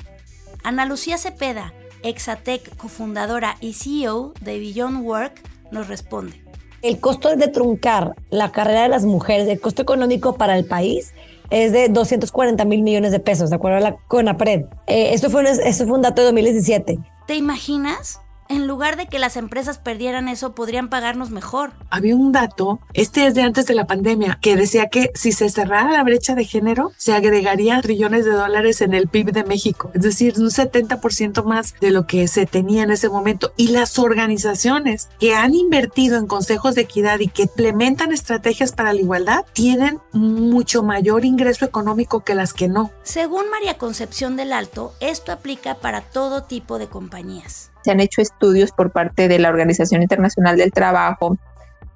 Ana 0.62 0.86
Lucía 0.86 1.18
Cepeda, 1.18 1.72
Exatec, 2.02 2.76
cofundadora 2.76 3.56
y 3.60 3.72
CEO 3.72 4.34
de 4.40 4.58
Beyond 4.58 5.04
Work, 5.04 5.42
nos 5.72 5.88
responde. 5.88 6.44
El 6.82 6.98
costo 6.98 7.34
de 7.34 7.48
truncar 7.48 8.14
la 8.30 8.52
carrera 8.52 8.84
de 8.84 8.88
las 8.88 9.04
mujeres, 9.04 9.48
el 9.48 9.60
costo 9.60 9.82
económico 9.82 10.36
para 10.36 10.56
el 10.56 10.64
país, 10.64 11.12
es 11.50 11.72
de 11.72 11.88
240 11.88 12.64
mil 12.64 12.82
millones 12.82 13.12
de 13.12 13.20
pesos, 13.20 13.50
de 13.50 13.56
acuerdo 13.56 13.78
a 13.78 13.80
la 13.80 13.96
CONAPRED. 14.08 14.66
Eh, 14.86 15.12
esto, 15.12 15.30
fue 15.30 15.40
un, 15.40 15.46
esto 15.46 15.86
fue 15.86 15.96
un 15.96 16.02
dato 16.02 16.22
de 16.22 16.26
2017. 16.26 16.98
¿Te 17.26 17.34
imaginas? 17.34 18.20
En 18.50 18.66
lugar 18.66 18.96
de 18.96 19.06
que 19.06 19.20
las 19.20 19.36
empresas 19.36 19.78
perdieran 19.78 20.26
eso, 20.26 20.56
podrían 20.56 20.88
pagarnos 20.88 21.30
mejor. 21.30 21.70
Había 21.88 22.16
un 22.16 22.32
dato, 22.32 22.80
este 22.94 23.28
es 23.28 23.34
de 23.34 23.42
antes 23.42 23.66
de 23.66 23.76
la 23.76 23.86
pandemia, 23.86 24.40
que 24.42 24.56
decía 24.56 24.88
que 24.88 25.12
si 25.14 25.30
se 25.30 25.48
cerrara 25.50 25.92
la 25.92 26.02
brecha 26.02 26.34
de 26.34 26.44
género, 26.44 26.90
se 26.96 27.12
agregaría 27.12 27.80
trillones 27.80 28.24
de 28.24 28.32
dólares 28.32 28.80
en 28.80 28.92
el 28.92 29.06
PIB 29.06 29.30
de 29.30 29.44
México. 29.44 29.92
Es 29.94 30.02
decir, 30.02 30.34
un 30.38 30.50
70% 30.50 31.44
más 31.44 31.76
de 31.80 31.92
lo 31.92 32.08
que 32.08 32.26
se 32.26 32.44
tenía 32.44 32.82
en 32.82 32.90
ese 32.90 33.08
momento. 33.08 33.52
Y 33.56 33.68
las 33.68 33.96
organizaciones 34.00 35.08
que 35.20 35.36
han 35.36 35.54
invertido 35.54 36.18
en 36.18 36.26
consejos 36.26 36.74
de 36.74 36.80
equidad 36.80 37.20
y 37.20 37.28
que 37.28 37.42
implementan 37.42 38.10
estrategias 38.10 38.72
para 38.72 38.92
la 38.92 39.00
igualdad 39.00 39.44
tienen 39.52 40.00
mucho 40.10 40.82
mayor 40.82 41.24
ingreso 41.24 41.64
económico 41.64 42.24
que 42.24 42.34
las 42.34 42.52
que 42.52 42.66
no. 42.66 42.90
Según 43.04 43.48
María 43.48 43.78
Concepción 43.78 44.34
del 44.34 44.52
Alto, 44.52 44.92
esto 44.98 45.30
aplica 45.30 45.76
para 45.76 46.00
todo 46.00 46.42
tipo 46.42 46.80
de 46.80 46.88
compañías. 46.88 47.69
Se 47.82 47.90
han 47.90 48.00
hecho 48.00 48.20
estudios 48.20 48.72
por 48.72 48.92
parte 48.92 49.28
de 49.28 49.38
la 49.38 49.48
Organización 49.48 50.02
Internacional 50.02 50.56
del 50.56 50.72
Trabajo 50.72 51.36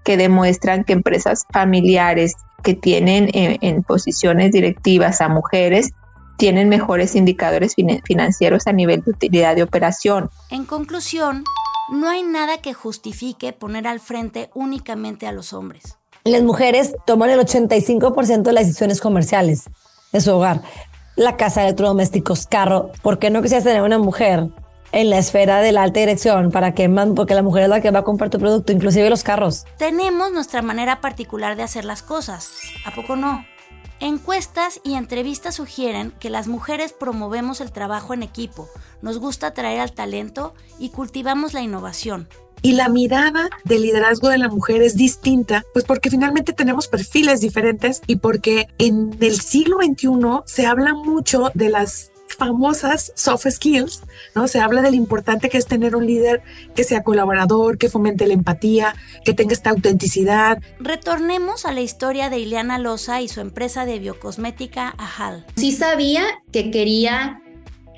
que 0.05 0.17
demuestran 0.17 0.85
que 0.85 0.93
empresas 0.93 1.45
familiares 1.53 2.35
que 2.63 2.75
tienen 2.75 3.31
en, 3.33 3.59
en 3.61 3.83
posiciones 3.83 4.53
directivas 4.53 5.21
a 5.21 5.29
mujeres 5.29 5.93
tienen 6.37 6.69
mejores 6.69 7.15
indicadores 7.15 7.75
fin 7.75 8.01
financieros 8.05 8.67
a 8.67 8.73
nivel 8.73 9.03
de 9.03 9.13
utilidad 9.13 9.57
de 9.57 9.63
operación. 9.63 10.31
En 10.51 10.65
conclusión, 10.65 11.45
no 11.91 12.09
hay 12.09 12.23
nada 12.23 12.59
que 12.59 12.75
justifique 12.75 13.53
poner 13.53 13.87
al 13.87 14.01
frente 14.01 14.51
únicamente 14.55 15.27
a 15.27 15.33
los 15.33 15.53
hombres. 15.53 15.99
Las 16.25 16.43
mujeres 16.43 16.97
toman 17.07 17.31
el 17.31 17.41
85% 17.41 18.43
de 18.43 18.53
las 18.53 18.67
decisiones 18.67 19.01
comerciales 19.01 19.65
de 20.13 20.21
su 20.21 20.33
hogar. 20.33 20.63
La 21.17 21.37
casa, 21.37 21.63
electrodomésticos, 21.63 22.47
carro. 22.47 22.91
¿Por 23.03 23.19
qué 23.19 23.31
no 23.31 23.43
quisieras 23.43 23.65
tener 23.65 23.83
una 23.83 23.99
mujer 23.99 24.49
en 24.95 25.11
la 25.11 25.19
esfera 25.19 25.61
de 25.61 25.73
la 25.73 25.83
alta 25.83 26.01
dirección 26.01 26.51
para 26.51 26.73
que 26.73 26.89
porque 27.15 27.35
la 27.35 27.43
mujer 27.43 27.65
es 27.65 27.69
la 27.69 27.81
que 27.81 27.91
va 27.91 28.01
a 28.01 28.05
comprar 28.05 28.31
tu 28.31 28.39
producto, 28.39 28.73
inclusive 28.73 29.11
los 29.11 29.25
carros. 29.25 29.65
Tenemos 29.77 30.33
nuestra 30.33 30.63
manera 30.63 31.01
particular 31.01 31.57
de 31.57 31.65
hacer 31.65 31.85
las 31.85 32.03
cosas, 32.03 32.53
¿a 32.87 32.95
poco 32.95 33.17
no? 33.17 33.45
Encuestas 34.01 34.81
y 34.85 34.95
entrevistas 34.95 35.57
sugieren 35.57 36.13
que 36.21 36.31
las 36.31 36.47
mujeres 36.47 36.93
promovemos 36.93 37.61
el 37.61 37.73
trabajo 37.73 38.15
en 38.15 38.23
equipo, 38.23 38.69
nos 39.03 39.19
gusta 39.19 39.49
atraer 39.49 39.81
al 39.81 39.93
talento 39.93 40.55
y 40.79 40.91
cultivamos 40.91 41.55
la 41.55 41.63
innovación. 41.63 42.29
Y 42.63 42.73
la 42.73 42.89
mirada 42.89 43.51
del 43.65 43.83
liderazgo 43.83 44.29
de 44.29 44.39
la 44.39 44.49
mujer 44.49 44.83
es 44.83 44.97
distinta, 44.97 45.65
pues 45.73 45.85
porque 45.85 46.09
finalmente 46.09 46.53
tenemos 46.53 46.89
perfiles 46.89 47.41
diferentes 47.41 48.01
y 48.07 48.17
porque 48.17 48.69
en 48.79 49.17
el 49.21 49.41
siglo 49.41 49.79
XXI 49.83 50.09
se 50.47 50.67
habla 50.67 50.95
mucho 50.95 51.51
de 51.53 51.69
las 51.69 52.11
famosas 52.37 53.13
soft 53.15 53.47
skills, 53.51 54.03
¿no? 54.35 54.49
Se 54.49 54.61
habla 54.61 54.83
de 54.83 54.91
lo 54.91 54.97
importante 54.97 55.49
que 55.49 55.59
es 55.59 55.67
tener 55.67 55.97
un 55.97 56.07
líder 56.07 56.43
que 56.75 56.85
sea 56.85 57.03
colaborador, 57.03 57.79
que 57.79 57.89
fomente 57.89 58.27
la 58.27 58.35
empatía, 58.35 58.95
que 59.25 59.35
tenga 59.35 59.53
esta 59.53 59.71
autenticidad. 59.71 60.59
Retornemos 60.79 61.65
a 61.65 61.73
la 61.73 61.81
historia 61.81 62.31
de 62.31 62.39
Ileana 62.39 62.79
Loza 62.79 63.21
y 63.23 63.29
su 63.29 63.41
empresa 63.41 63.85
de 63.87 63.99
biocosmética 63.99 64.95
Ajal. 64.99 65.47
Sí 65.57 65.73
sabía 65.73 66.25
que 66.53 66.71
quería 66.71 67.41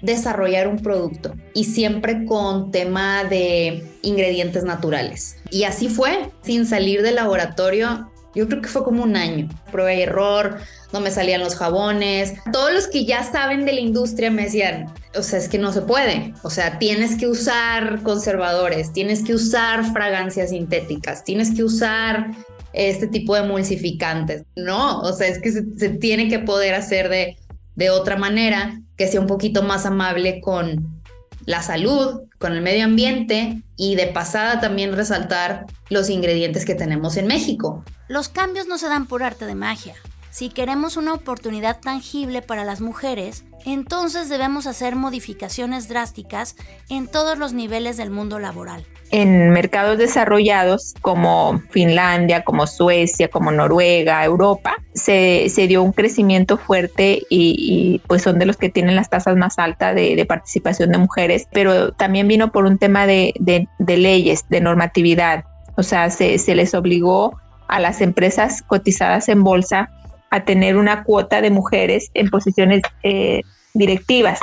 desarrollar 0.02 0.68
un 0.68 0.78
producto 0.78 1.34
y 1.54 1.64
siempre 1.64 2.24
con 2.26 2.70
tema 2.70 3.24
de 3.24 3.90
ingredientes 4.02 4.64
naturales. 4.64 5.36
Y 5.50 5.64
así 5.64 5.88
fue, 5.88 6.30
sin 6.42 6.66
salir 6.66 7.02
del 7.02 7.16
laboratorio, 7.16 8.10
yo 8.34 8.46
creo 8.48 8.60
que 8.60 8.68
fue 8.68 8.84
como 8.84 9.02
un 9.02 9.16
año. 9.16 9.48
Prueba 9.72 9.94
y 9.94 10.02
error, 10.02 10.58
no 10.96 11.02
me 11.02 11.10
salían 11.10 11.42
los 11.42 11.56
jabones. 11.56 12.32
Todos 12.50 12.72
los 12.72 12.86
que 12.88 13.04
ya 13.04 13.22
saben 13.22 13.66
de 13.66 13.74
la 13.74 13.80
industria 13.80 14.30
me 14.30 14.44
decían, 14.44 14.94
o 15.14 15.22
sea, 15.22 15.38
es 15.38 15.48
que 15.48 15.58
no 15.58 15.70
se 15.70 15.82
puede. 15.82 16.32
O 16.42 16.48
sea, 16.48 16.78
tienes 16.78 17.16
que 17.16 17.28
usar 17.28 18.02
conservadores, 18.02 18.94
tienes 18.94 19.22
que 19.22 19.34
usar 19.34 19.92
fragancias 19.92 20.50
sintéticas, 20.50 21.22
tienes 21.22 21.54
que 21.54 21.64
usar 21.64 22.30
este 22.72 23.08
tipo 23.08 23.34
de 23.34 23.42
emulsificantes. 23.42 24.44
No, 24.56 25.00
o 25.00 25.12
sea, 25.12 25.28
es 25.28 25.38
que 25.38 25.52
se, 25.52 25.88
tiene 25.90 26.28
que 26.28 26.38
poder 26.38 26.74
hacer 26.74 27.10
de, 27.10 27.36
de 27.74 27.90
otra 27.90 28.16
manera 28.16 28.80
que 28.96 29.06
sea 29.06 29.20
un 29.20 29.26
poquito 29.26 29.62
más 29.62 29.84
amable 29.84 30.40
con 30.40 31.02
la 31.44 31.60
salud, 31.60 32.22
con 32.38 32.54
el 32.54 32.62
medio 32.62 32.86
ambiente 32.86 33.60
y 33.76 33.96
de 33.96 34.06
pasada 34.06 34.60
también 34.60 34.96
resaltar 34.96 35.66
los 35.90 36.08
ingredientes 36.08 36.64
que 36.64 36.74
tenemos 36.74 37.18
en 37.18 37.26
México. 37.26 37.84
Los 38.08 38.30
cambios 38.30 38.66
no 38.66 38.78
se 38.78 38.88
dan 38.88 39.06
por 39.06 39.22
arte 39.22 39.44
de 39.44 39.54
magia. 39.54 39.94
Si 40.36 40.50
queremos 40.50 40.98
una 40.98 41.14
oportunidad 41.14 41.80
tangible 41.80 42.42
para 42.42 42.62
las 42.62 42.82
mujeres, 42.82 43.46
entonces 43.64 44.28
debemos 44.28 44.66
hacer 44.66 44.94
modificaciones 44.94 45.88
drásticas 45.88 46.56
en 46.90 47.06
todos 47.08 47.38
los 47.38 47.54
niveles 47.54 47.96
del 47.96 48.10
mundo 48.10 48.38
laboral. 48.38 48.84
en 49.10 49.48
mercados 49.48 49.96
desarrollados 49.96 50.92
como 51.00 51.62
Finlandia, 51.70 52.42
como 52.42 52.66
Suecia, 52.66 53.28
como 53.28 53.50
Noruega, 53.50 54.22
Europa, 54.22 54.74
se, 54.92 55.48
dio 55.68 55.82
un 55.82 55.92
crecimiento 55.92 56.58
fuerte 56.58 57.22
y, 57.30 58.02
pues 58.06 58.20
son 58.20 58.38
de 58.38 58.44
los 58.44 58.58
que 58.58 58.68
tienen 58.68 58.94
las 58.94 59.08
tasas 59.08 59.36
más 59.36 59.58
altas 59.58 59.94
de, 59.94 60.22
participación 60.28 60.92
de 60.92 60.98
mujeres, 60.98 61.48
pero 61.50 61.92
también 61.92 62.28
vino 62.28 62.52
por 62.52 62.66
un 62.66 62.76
tema 62.76 63.06
de, 63.06 63.32
leyes, 63.78 64.44
de 64.50 64.60
normatividad. 64.60 65.44
O 65.78 65.82
sea, 65.82 66.10
se, 66.10 66.36
les 66.54 66.74
obligó 66.74 67.40
a 67.68 67.80
las 67.80 68.02
empresas 68.02 68.60
cotizadas 68.60 69.30
en 69.30 69.42
bolsa 69.42 69.88
a 70.30 70.44
tener 70.44 70.76
una 70.76 71.04
cuota 71.04 71.40
de 71.40 71.50
mujeres 71.50 72.10
en 72.14 72.30
posiciones 72.30 72.82
eh, 73.02 73.42
directivas. 73.74 74.40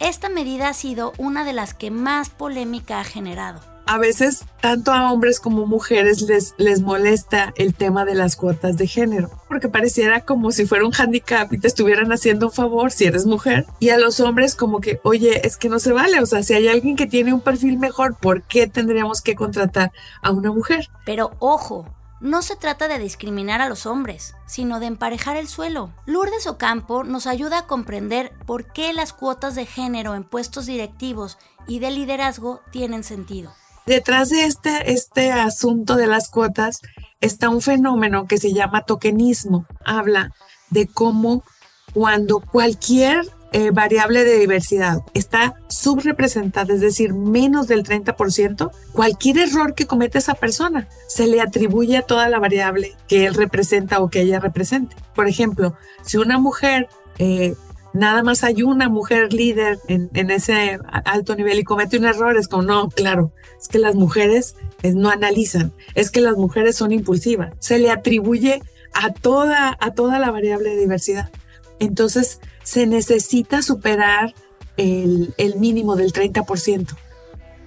Esta 0.00 0.28
medida 0.28 0.68
ha 0.68 0.74
sido 0.74 1.12
una 1.18 1.44
de 1.44 1.52
las 1.52 1.74
que 1.74 1.90
más 1.90 2.30
polémica 2.30 3.00
ha 3.00 3.04
generado 3.04 3.60
a 3.86 3.98
veces 3.98 4.44
tanto 4.60 4.92
a 4.92 5.12
hombres 5.12 5.40
como 5.40 5.66
mujeres 5.66 6.22
les, 6.22 6.54
les 6.58 6.80
molesta 6.80 7.52
el 7.56 7.74
tema 7.74 8.04
de 8.04 8.14
las 8.14 8.36
cuotas 8.36 8.76
de 8.76 8.86
género, 8.86 9.30
porque 9.48 9.68
pareciera 9.68 10.24
como 10.24 10.52
si 10.52 10.66
fuera 10.66 10.86
un 10.86 10.94
handicap 10.96 11.52
y 11.52 11.58
te 11.58 11.68
estuvieran 11.68 12.12
haciendo 12.12 12.46
un 12.46 12.52
favor 12.52 12.92
si 12.92 13.04
eres 13.04 13.26
mujer. 13.26 13.66
Y 13.80 13.90
a 13.90 13.98
los 13.98 14.20
hombres 14.20 14.54
como 14.54 14.80
que, 14.80 15.00
oye, 15.02 15.46
es 15.46 15.56
que 15.56 15.68
no 15.68 15.78
se 15.78 15.92
vale, 15.92 16.20
o 16.20 16.26
sea, 16.26 16.42
si 16.42 16.54
hay 16.54 16.68
alguien 16.68 16.96
que 16.96 17.06
tiene 17.06 17.34
un 17.34 17.40
perfil 17.40 17.78
mejor, 17.78 18.16
¿por 18.16 18.42
qué 18.42 18.66
tendríamos 18.66 19.20
que 19.20 19.34
contratar 19.34 19.92
a 20.22 20.30
una 20.30 20.50
mujer? 20.50 20.88
Pero 21.04 21.32
ojo, 21.38 21.86
no 22.24 22.40
se 22.40 22.56
trata 22.56 22.88
de 22.88 22.98
discriminar 22.98 23.60
a 23.60 23.68
los 23.68 23.84
hombres, 23.84 24.34
sino 24.46 24.80
de 24.80 24.86
emparejar 24.86 25.36
el 25.36 25.46
suelo. 25.46 25.92
Lourdes 26.06 26.46
Ocampo 26.46 27.04
nos 27.04 27.26
ayuda 27.26 27.58
a 27.58 27.66
comprender 27.66 28.32
por 28.46 28.72
qué 28.72 28.94
las 28.94 29.12
cuotas 29.12 29.54
de 29.54 29.66
género 29.66 30.14
en 30.14 30.24
puestos 30.24 30.64
directivos 30.64 31.36
y 31.68 31.80
de 31.80 31.90
liderazgo 31.90 32.62
tienen 32.70 33.04
sentido. 33.04 33.52
Detrás 33.84 34.30
de 34.30 34.46
este, 34.46 34.92
este 34.92 35.32
asunto 35.32 35.96
de 35.96 36.06
las 36.06 36.30
cuotas 36.30 36.80
está 37.20 37.50
un 37.50 37.60
fenómeno 37.60 38.26
que 38.26 38.38
se 38.38 38.54
llama 38.54 38.86
tokenismo. 38.86 39.66
Habla 39.84 40.32
de 40.70 40.86
cómo 40.86 41.44
cuando 41.92 42.40
cualquier 42.40 43.30
eh, 43.54 43.70
variable 43.70 44.24
de 44.24 44.36
diversidad 44.40 45.02
está 45.14 45.54
subrepresentada, 45.68 46.74
es 46.74 46.80
decir, 46.80 47.14
menos 47.14 47.68
del 47.68 47.84
30%, 47.84 48.72
cualquier 48.92 49.38
error 49.38 49.76
que 49.76 49.86
comete 49.86 50.18
esa 50.18 50.34
persona 50.34 50.88
se 51.06 51.28
le 51.28 51.40
atribuye 51.40 51.96
a 51.96 52.02
toda 52.02 52.28
la 52.28 52.40
variable 52.40 52.96
que 53.06 53.26
él 53.26 53.34
representa 53.34 54.00
o 54.00 54.10
que 54.10 54.22
ella 54.22 54.40
represente. 54.40 54.96
Por 55.14 55.28
ejemplo, 55.28 55.76
si 56.02 56.16
una 56.16 56.36
mujer 56.36 56.88
eh, 57.20 57.54
nada 57.92 58.24
más 58.24 58.42
hay 58.42 58.64
una 58.64 58.88
mujer 58.88 59.32
líder 59.32 59.78
en, 59.86 60.30
ese 60.32 60.80
alto 61.04 61.36
nivel 61.36 61.60
y 61.60 61.62
comete 61.62 61.96
un 61.96 62.06
error, 62.06 62.36
es 62.36 62.48
como, 62.48 62.64
no, 62.64 62.88
claro, 62.88 63.30
es 63.62 63.68
que 63.68 63.78
las 63.78 63.94
mujeres 63.94 64.56
eh, 64.82 64.94
no 64.94 65.10
analizan, 65.10 65.72
es 65.94 66.10
que 66.10 66.20
las 66.20 66.36
mujeres 66.36 66.74
son 66.74 66.90
impulsivas, 66.90 67.52
se 67.60 67.78
le 67.78 67.92
atribuye 67.92 68.62
a 68.94 69.12
toda, 69.12 69.76
a 69.78 69.92
toda 69.92 70.18
la 70.18 70.32
variable 70.32 70.70
de 70.70 70.80
diversidad. 70.80 71.30
Entonces, 71.78 72.40
se 72.64 72.86
necesita 72.86 73.62
superar 73.62 74.34
el, 74.76 75.32
el 75.38 75.56
mínimo 75.56 75.94
del 75.94 76.12
30%. 76.12 76.96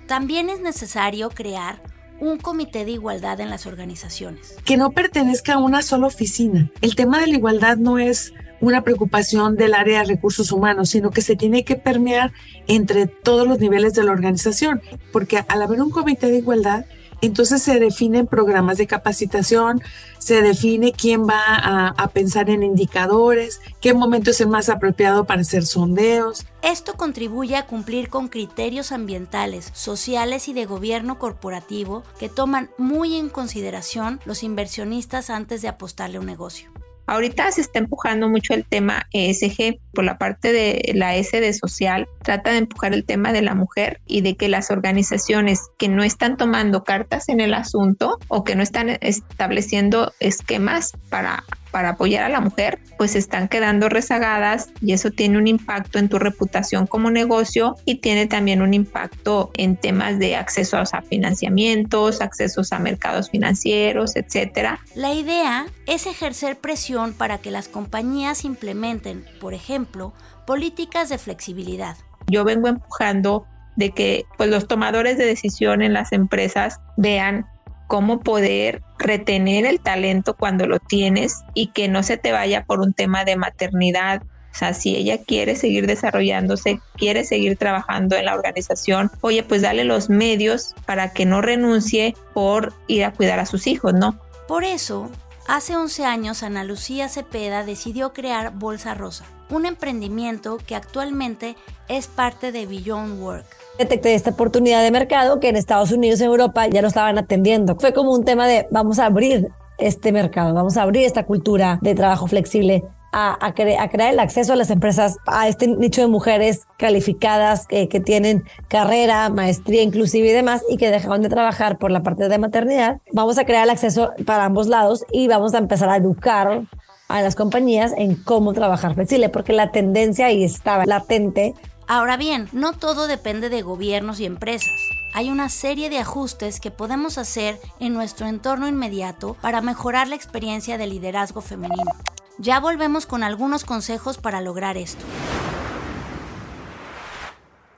También 0.08 0.50
es 0.50 0.60
necesario 0.60 1.30
crear 1.30 1.82
un 2.20 2.38
comité 2.38 2.86
de 2.86 2.92
igualdad 2.92 3.39
en 3.39 3.50
las 3.50 3.66
organizaciones. 3.66 4.56
Que 4.66 4.77
no 4.77 4.92
pertenezca 4.92 5.54
a 5.54 5.60
una 5.60 5.82
sola 5.82 6.08
oficina. 6.08 6.72
El 6.82 6.96
tema 6.96 7.20
de 7.20 7.27
la 7.27 7.36
igualdad 7.36 7.77
no 7.77 8.00
es 8.00 8.34
una 8.60 8.84
preocupación 8.84 9.56
del 9.56 9.74
área 9.74 10.00
de 10.00 10.06
recursos 10.06 10.51
humanos, 10.51 10.89
sino 10.89 11.12
que 11.12 11.22
se 11.22 11.36
tiene 11.36 11.63
que 11.63 11.75
permear 11.75 12.32
entre 12.68 13.06
todos 13.08 13.48
los 13.48 13.60
niveles 13.60 13.94
de 13.94 14.04
la 14.04 14.12
organización, 14.12 14.82
porque 15.12 15.44
al 15.48 15.62
haber 15.62 15.82
un 15.82 15.92
comité 15.92 16.27
de 16.32 16.38
igualdad, 16.38 16.86
entonces 17.22 17.62
se 17.62 17.80
definen 17.80 18.28
programas 18.28 18.78
de 18.78 18.88
capacitación, 18.88 19.82
se 20.20 20.42
define 20.42 20.92
quién 20.92 21.28
va 21.28 21.42
a, 21.46 22.08
pensar 22.10 22.50
en 22.50 22.64
indicadores, 22.64 23.62
qué 23.82 23.94
momento 23.94 24.32
es 24.32 24.42
el 24.42 24.48
más 24.48 24.70
apropiado 24.70 25.26
para 25.26 25.42
hacer 25.42 25.66
sondeos. 25.66 26.46
Esto 26.62 26.94
contribuye 26.96 27.56
a 27.56 27.66
cumplir 27.66 28.10
con 28.10 28.28
criterios 28.28 28.92
ambientales, 28.92 29.72
sociales 29.74 30.48
y 30.48 30.54
de 30.54 30.66
gobierno 30.66 31.20
corporativo 31.20 32.04
que 32.20 32.30
toman 32.30 32.70
muy 32.78 33.16
en 33.16 33.30
consideración 33.30 34.20
los 34.25 34.44
inversionistas 34.44 35.30
antes 35.30 35.62
de 35.62 35.68
apostarle 35.68 36.18
a 36.18 36.22
un 36.22 36.25
negocio. 36.25 36.72
Ahorita 37.07 37.50
se 37.51 37.61
está 37.61 37.79
empujando 37.79 38.29
mucho 38.29 38.53
el 38.53 38.65
tema 38.65 39.07
ESG 39.13 39.79
por 39.93 40.03
la 40.03 40.17
parte 40.17 40.51
de 40.51 40.91
la 40.93 41.15
S 41.15 41.39
de 41.39 41.53
social, 41.53 42.07
trata 42.22 42.51
de 42.51 42.57
empujar 42.57 42.93
el 42.93 43.05
tema 43.05 43.31
de 43.31 43.41
la 43.41 43.55
mujer 43.55 44.01
y 44.05 44.22
de 44.22 44.35
que 44.35 44.50
las 44.50 44.72
organizaciones 44.72 45.61
que 45.79 45.87
no 45.87 46.03
están 46.03 46.35
tomando 46.35 46.83
cartas 46.83 47.29
en 47.29 47.39
el 47.39 47.53
asunto 47.53 48.20
o 48.27 48.43
que 48.43 48.55
no 48.55 48.61
están 48.61 48.98
estableciendo 49.00 50.11
esquemas 50.20 50.91
para 51.09 51.46
para 51.77 51.90
apoyar 51.90 52.24
a 52.24 52.29
la 52.29 52.42
mujer, 52.42 52.79
pues 52.98 53.16
están 53.16 53.48
quedando 53.48 53.87
rezagadas 53.87 54.72
y 54.81 54.94
eso 54.94 55.11
tiene 55.11 55.37
un 55.37 55.46
impacto 55.46 56.00
en 56.00 56.09
tu 56.09 56.18
reputación 56.18 56.87
como 56.87 57.11
negocio 57.11 57.75
y 57.85 58.00
tiene 58.00 58.25
también 58.25 58.63
un 58.63 58.74
impacto 58.74 59.51
en 59.57 59.77
temas 59.77 60.18
de 60.18 60.35
acceso 60.35 60.77
a 60.77 61.01
financiamientos, 61.03 62.20
accesos 62.20 62.74
a 62.74 62.79
mercados 62.79 63.29
financieros, 63.29 64.16
etcétera. 64.16 64.79
La 64.96 65.13
idea 65.13 65.68
es 65.85 66.07
ejercer 66.07 66.57
presión 66.57 67.13
para 67.13 67.37
que 67.37 67.51
las 67.51 67.68
compañías 67.68 68.44
implementen, 68.44 69.24
por 69.40 69.53
ejemplo, 69.53 70.16
políticas 70.48 71.09
de 71.09 71.20
flexibilidad. 71.20 71.96
Yo 72.25 72.44
vengo 72.44 72.70
empujando 72.70 73.46
de 73.75 73.92
que 73.92 74.25
pues 74.35 74.50
los 74.50 74.68
tomadores 74.68 75.20
de 75.20 75.27
decisión 75.27 75.83
en 75.83 75.94
las 75.94 76.11
empresas 76.11 76.79
vean 76.98 77.46
cómo 77.85 78.22
poder 78.22 78.81
retener 78.98 79.66
el 79.66 79.79
talento 79.79 80.36
cuando 80.36 80.66
lo 80.68 80.79
tienes 80.79 81.44
y 81.53 81.68
que 81.68 81.88
no 81.88 82.03
se 82.03 82.18
te 82.18 82.31
vaya 82.31 82.66
por 82.66 82.79
un 82.79 82.94
tema 82.94 83.25
de 83.25 83.36
maternidad. 83.36 84.24
O 84.24 84.57
sea, 84.57 84.74
si 84.74 84.96
ella 84.96 85.20
quiere 85.24 85.55
seguir 85.55 85.86
desarrollándose, 85.86 86.79
quiere 86.96 87.24
seguir 87.25 87.57
trabajando 87.57 88.16
en 88.16 88.25
la 88.25 88.33
organización, 88.33 89.12
oye, 89.22 89.44
pues 89.44 89.62
dale 89.62 89.83
los 89.83 90.10
medios 90.10 90.74
para 90.86 91.14
que 91.14 91.25
no 91.25 91.42
renuncie 91.42 92.16
por 92.33 92.74
ir 92.88 93.05
a 93.05 93.14
cuidar 93.14 93.40
a 93.40 93.46
sus 93.46 93.68
hijos, 93.68 93.94
¿no? 93.94 94.20
Por 94.48 94.64
eso, 94.64 95.12
hace 95.48 95.75
11 95.75 96.05
años 96.05 96.42
Ana 96.42 96.64
Lucía 96.64 97.07
Cepeda 97.07 97.64
decidió 97.64 98.14
crear 98.14 98.51
Bolsa 98.53 98.96
Rosa, 98.96 99.25
un 99.50 99.66
emprendimiento 99.68 100.57
que 100.66 100.75
actualmente 100.75 101.55
es 101.88 102.07
parte 102.07 102.51
de 102.51 102.66
Beyond 102.66 103.22
Work 103.22 103.67
detecté 103.77 104.13
esta 104.13 104.31
oportunidad 104.31 104.81
de 104.83 104.92
mercado 104.92 105.40
que 105.40 105.50
en 105.50 105.55
Estados 105.55 105.92
Unidos 105.92 106.20
y 106.22 106.25
Europa 106.25 106.68
ya 106.68 106.81
lo 106.81 106.87
estaban 106.87 107.18
atendiendo. 107.18 107.75
Fue 107.75 107.94
como 107.94 108.11
un 108.11 108.25
tema 108.25 108.48
de 108.48 108.68
vamos 108.72 109.00
a 109.00 109.05
abrir 109.05 109.50
este 109.77 110.11
mercado, 110.11 110.53
vamos 110.53 110.77
a 110.77 110.83
abrir 110.83 111.05
esta 111.05 111.25
cultura 111.25 111.79
de 111.81 111.96
trabajo 111.96 112.27
flexible. 112.27 112.83
A, 113.20 113.53
crear 113.55 114.13
el 114.13 114.20
acceso 114.20 114.53
a 114.53 114.55
las 114.55 114.70
empresas, 114.70 115.18
a 115.25 115.48
este 115.48 115.68
nicho 115.68 116.01
de 116.01 116.07
mujeres 116.07 116.68
calificadas 116.77 117.66
que 117.66 118.00
tienen 118.00 118.44
carrera, 118.68 119.29
maestría 119.29 119.81
inclusive 119.81 120.27
y 120.27 120.33
demás, 120.33 120.61
y 120.70 120.77
que 120.77 120.92
dejaron 120.92 121.24
de 121.24 121.29
trabajar 121.29 121.79
por 121.79 121.90
la 121.90 122.03
parte 122.03 122.29
de 122.29 122.37
maternidad. 122.37 123.00
Vamos 123.13 123.40
a 123.40 123.46
crear 123.46 123.63
el 123.63 123.72
acceso 123.72 124.11
para 124.27 124.46
ambos 124.46 124.68
lados 124.68 125.03
y 125.11 125.27
vamos 125.27 125.55
a 125.55 125.57
empezar 125.57 125.90
a 125.90 125.96
educar 125.96 126.68
a 127.07 127.22
las 127.22 127.35
compañías 127.35 127.92
en 127.98 128.16
cómo 128.16 128.53
trabajar 128.53 128.94
flexible, 128.94 129.29
porque 129.29 129.53
la 129.53 129.72
tendencia 129.72 130.27
ahí 130.27 130.44
estaba 130.44 130.85
latente 130.85 131.55
Ahora 131.90 132.18
bien, 132.18 132.50
no 132.52 132.74
todo 132.74 133.08
depende 133.08 133.48
de 133.50 133.62
gobiernos 133.62 134.20
y 134.20 134.26
empresas. 134.26 134.90
Hay 135.14 135.30
una 135.30 135.48
serie 135.48 135.90
de 135.90 136.00
ajustes 136.00 136.60
que 136.60 136.70
podemos 136.70 137.18
hacer 137.18 137.62
en 137.80 137.94
nuestro 137.94 138.28
entorno 138.28 138.68
inmediato 138.68 139.38
para 139.42 139.62
mejorar 139.62 140.10
la 140.10 140.16
experiencia 140.16 140.78
de 140.78 140.86
liderazgo 140.86 141.40
femenino. 141.40 141.94
Ya 142.40 142.60
volvemos 142.60 143.06
con 143.06 143.24
algunos 143.24 143.64
consejos 143.64 144.18
para 144.18 144.42
lograr 144.42 144.76
esto. 144.76 145.02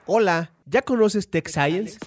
Hola, 0.08 0.54
¿ya 0.66 0.82
conoces 0.82 1.30
Tech 1.30 1.48
Science? 1.48 2.00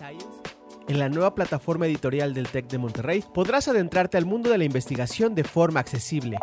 En 0.89 0.99
la 0.99 1.09
nueva 1.09 1.37
plataforma 1.37 1.87
editorial 1.87 2.35
del 2.35 2.49
TEC 2.49 2.67
de 2.67 2.79
Monterrey 2.79 3.25
podrás 3.33 3.69
adentrarte 3.69 4.19
al 4.19 4.27
mundo 4.27 4.51
de 4.51 4.59
la 4.59 4.65
investigación 4.65 5.37
de 5.37 5.45
forma 5.45 5.79
accesible 5.79 6.37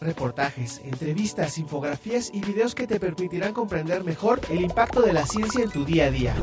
reportajes, 0.00 0.80
entrevistas, 0.84 1.58
infografías 1.58 2.30
y 2.32 2.40
videos 2.40 2.74
que 2.74 2.86
te 2.86 2.98
permitirán 2.98 3.52
comprender 3.52 4.02
mejor 4.04 4.40
el 4.50 4.62
impacto 4.62 5.02
de 5.02 5.12
la 5.12 5.26
ciencia 5.26 5.62
en 5.62 5.68
tu 5.70 5.84
día 5.84 6.06
a 6.06 6.10
día. 6.10 6.34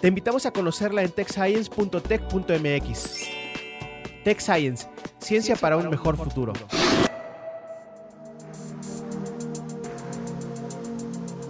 Te 0.00 0.08
invitamos 0.08 0.46
a 0.46 0.52
conocerla 0.52 1.02
en 1.02 1.10
techscience.tech.mx. 1.10 3.28
Tech 4.24 4.40
Science, 4.40 4.88
ciencia 5.18 5.54
para 5.56 5.76
un 5.76 5.90
mejor 5.90 6.16
futuro. 6.16 6.54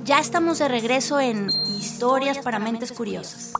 Ya 0.04 0.18
estamos 0.18 0.58
de 0.58 0.66
regreso 0.68 1.20
en 1.20 1.50
Historias 1.66 2.38
para 2.38 2.58
Mentes 2.58 2.92
Curiosas. 2.92 3.51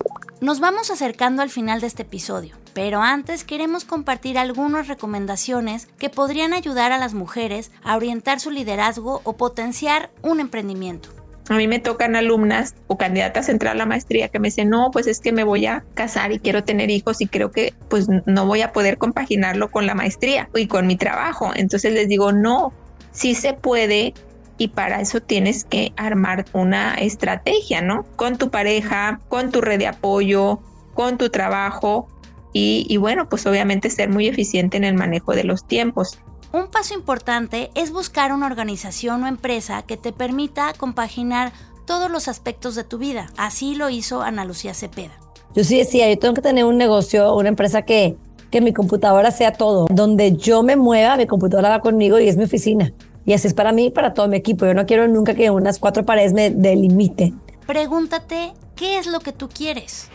Nos 0.43 0.59
vamos 0.59 0.91
acercando 0.91 1.41
al 1.41 1.51
final 1.51 1.81
de 1.81 1.87
este 1.87 2.03
episodio, 2.03 2.57
pero 2.75 3.01
antes 3.01 3.45
queremos 3.45 3.85
compartir 3.85 4.39
algunas 4.39 4.89
recomendaciones 4.89 5.87
que 6.01 6.11
podrían 6.11 6.53
ayudar 6.53 6.91
a 6.91 6.99
las 6.99 7.15
mujeres 7.15 7.71
a 7.85 7.97
orientar 7.97 8.41
su 8.41 8.51
liderazgo 8.51 9.21
o 9.23 9.37
potenciar 9.37 10.11
un 10.21 10.41
emprendimiento. 10.41 11.11
A 11.49 11.55
mí 11.55 11.69
me 11.69 11.79
tocan 11.79 12.17
alumnas 12.17 12.75
o 12.89 12.99
candidatas 12.99 13.49
a 13.49 13.53
entrar 13.53 13.75
a 13.75 13.79
la 13.79 13.87
maestría 13.87 14.31
que 14.31 14.41
me 14.41 14.49
dicen, 14.49 14.69
no, 14.69 14.91
pues 14.91 15.07
es 15.07 15.21
que 15.21 15.31
me 15.31 15.45
voy 15.45 15.67
a 15.67 15.85
casar 15.95 16.33
y 16.33 16.41
quiero 16.41 16.65
tener 16.65 16.91
hijos 16.91 17.21
y 17.21 17.29
creo 17.29 17.53
que 17.53 17.73
pues 17.89 18.09
no 18.27 18.45
voy 18.45 18.63
a 18.63 18.73
poder 18.73 18.99
compaginarlo 18.99 19.71
con 19.71 19.87
la 19.87 19.95
maestría 19.95 20.49
y 20.57 20.67
con 20.67 20.89
mi 20.89 20.97
trabajo. 20.97 21.53
Entonces 21.55 21.93
les 21.93 22.09
digo, 22.09 22.33
no, 22.33 22.73
sí 23.13 23.37
se 23.37 23.53
puede 23.53 24.13
y 24.59 24.69
para 24.69 25.01
eso 25.01 25.21
tienes 25.21 25.65
que 25.65 25.93
armar 25.97 26.45
una 26.53 26.95
estrategia, 26.95 27.83
¿no? 27.83 28.05
Con 28.17 28.39
tu 28.39 28.51
pareja, 28.51 29.21
con 29.29 29.51
tu 29.51 29.61
red 29.61 29.79
de 29.79 29.87
apoyo, 29.87 30.61
con 30.95 31.19
tu 31.19 31.31
trabajo 31.31 32.09
y, 32.53 32.87
y 32.89 32.97
bueno, 32.97 33.29
pues 33.29 33.47
obviamente 33.47 33.91
ser 33.91 34.11
muy 34.11 34.29
eficiente 34.29 34.77
en 34.77 34.85
el 34.85 34.95
manejo 34.95 35.33
de 35.33 35.45
los 35.45 35.67
tiempos. 35.67 36.19
Un 36.53 36.69
paso 36.69 36.93
importante 36.95 37.71
es 37.75 37.93
buscar 37.93 38.33
una 38.33 38.47
organización 38.47 39.25
o 39.25 39.27
empresa 39.27 39.83
que 39.83 39.97
te 39.97 40.13
permita 40.13 40.75
compaginar 40.77 41.53
todos 41.87 42.11
los 42.11 42.29
aspectos 42.29 42.75
de 42.75 42.85
tu 42.85 42.99
vida. 42.99 43.29
Así 43.37 43.75
lo 43.75 43.89
hizo 43.89 44.23
Ana 44.23 44.45
Lucía 44.45 44.75
Cepeda. 44.75 45.19
Yo 45.55 45.65
sí 45.65 45.79
decía, 45.79 46.09
yo 46.09 46.19
tengo 46.19 46.35
que 46.35 46.43
tener 46.43 46.65
un 46.65 46.79
negocio, 46.79 47.35
una 47.35 47.49
empresa 47.49 47.83
que, 47.83 48.17
que 48.51 48.61
mi 48.61 48.73
computadora 48.73 49.31
sea 49.31 49.53
todo. 49.53 49.87
Donde 49.91 50.37
yo 50.37 50.63
me 50.63 50.77
mueva, 50.77 51.17
mi 51.17 51.27
computadora 51.27 51.71
va 51.71 51.81
conmigo 51.81 52.19
y 52.19 52.29
es 52.29 52.37
mi 52.37 52.45
oficina. 52.45 52.93
Y 53.25 53.35
así 53.35 53.47
es 53.47 53.55
para 53.55 53.73
mí 53.73 53.87
y 53.87 53.91
para 53.91 54.15
todo 54.15 54.29
mi 54.29 54.37
equipo. 54.37 54.67
Yo 54.67 54.75
no 54.75 54.87
quiero 54.87 55.07
nunca 55.09 55.35
que 55.35 55.51
unas 55.51 55.79
cuatro 55.79 56.05
paredes 56.05 56.33
me 56.33 56.51
delimiten. 56.51 57.41
Pregúntate, 57.67 58.53
¿qué 58.75 58.99
es 58.99 59.07
lo 59.07 59.21
que 59.21 59.33
tú 59.33 59.49
quieres? 59.49 60.09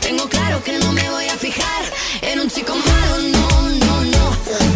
Tengo 0.00 0.28
claro 0.28 0.62
que 0.62 0.78
no 0.78 0.92
me 0.92 1.08
voy 1.10 1.26
a 1.26 1.36
fijar 1.36 1.84
en 2.22 2.40
un 2.40 2.48
chico 2.48 2.74
malo, 2.74 3.18
no, 3.28 3.68
no, 3.68 4.04
no. 4.04 4.28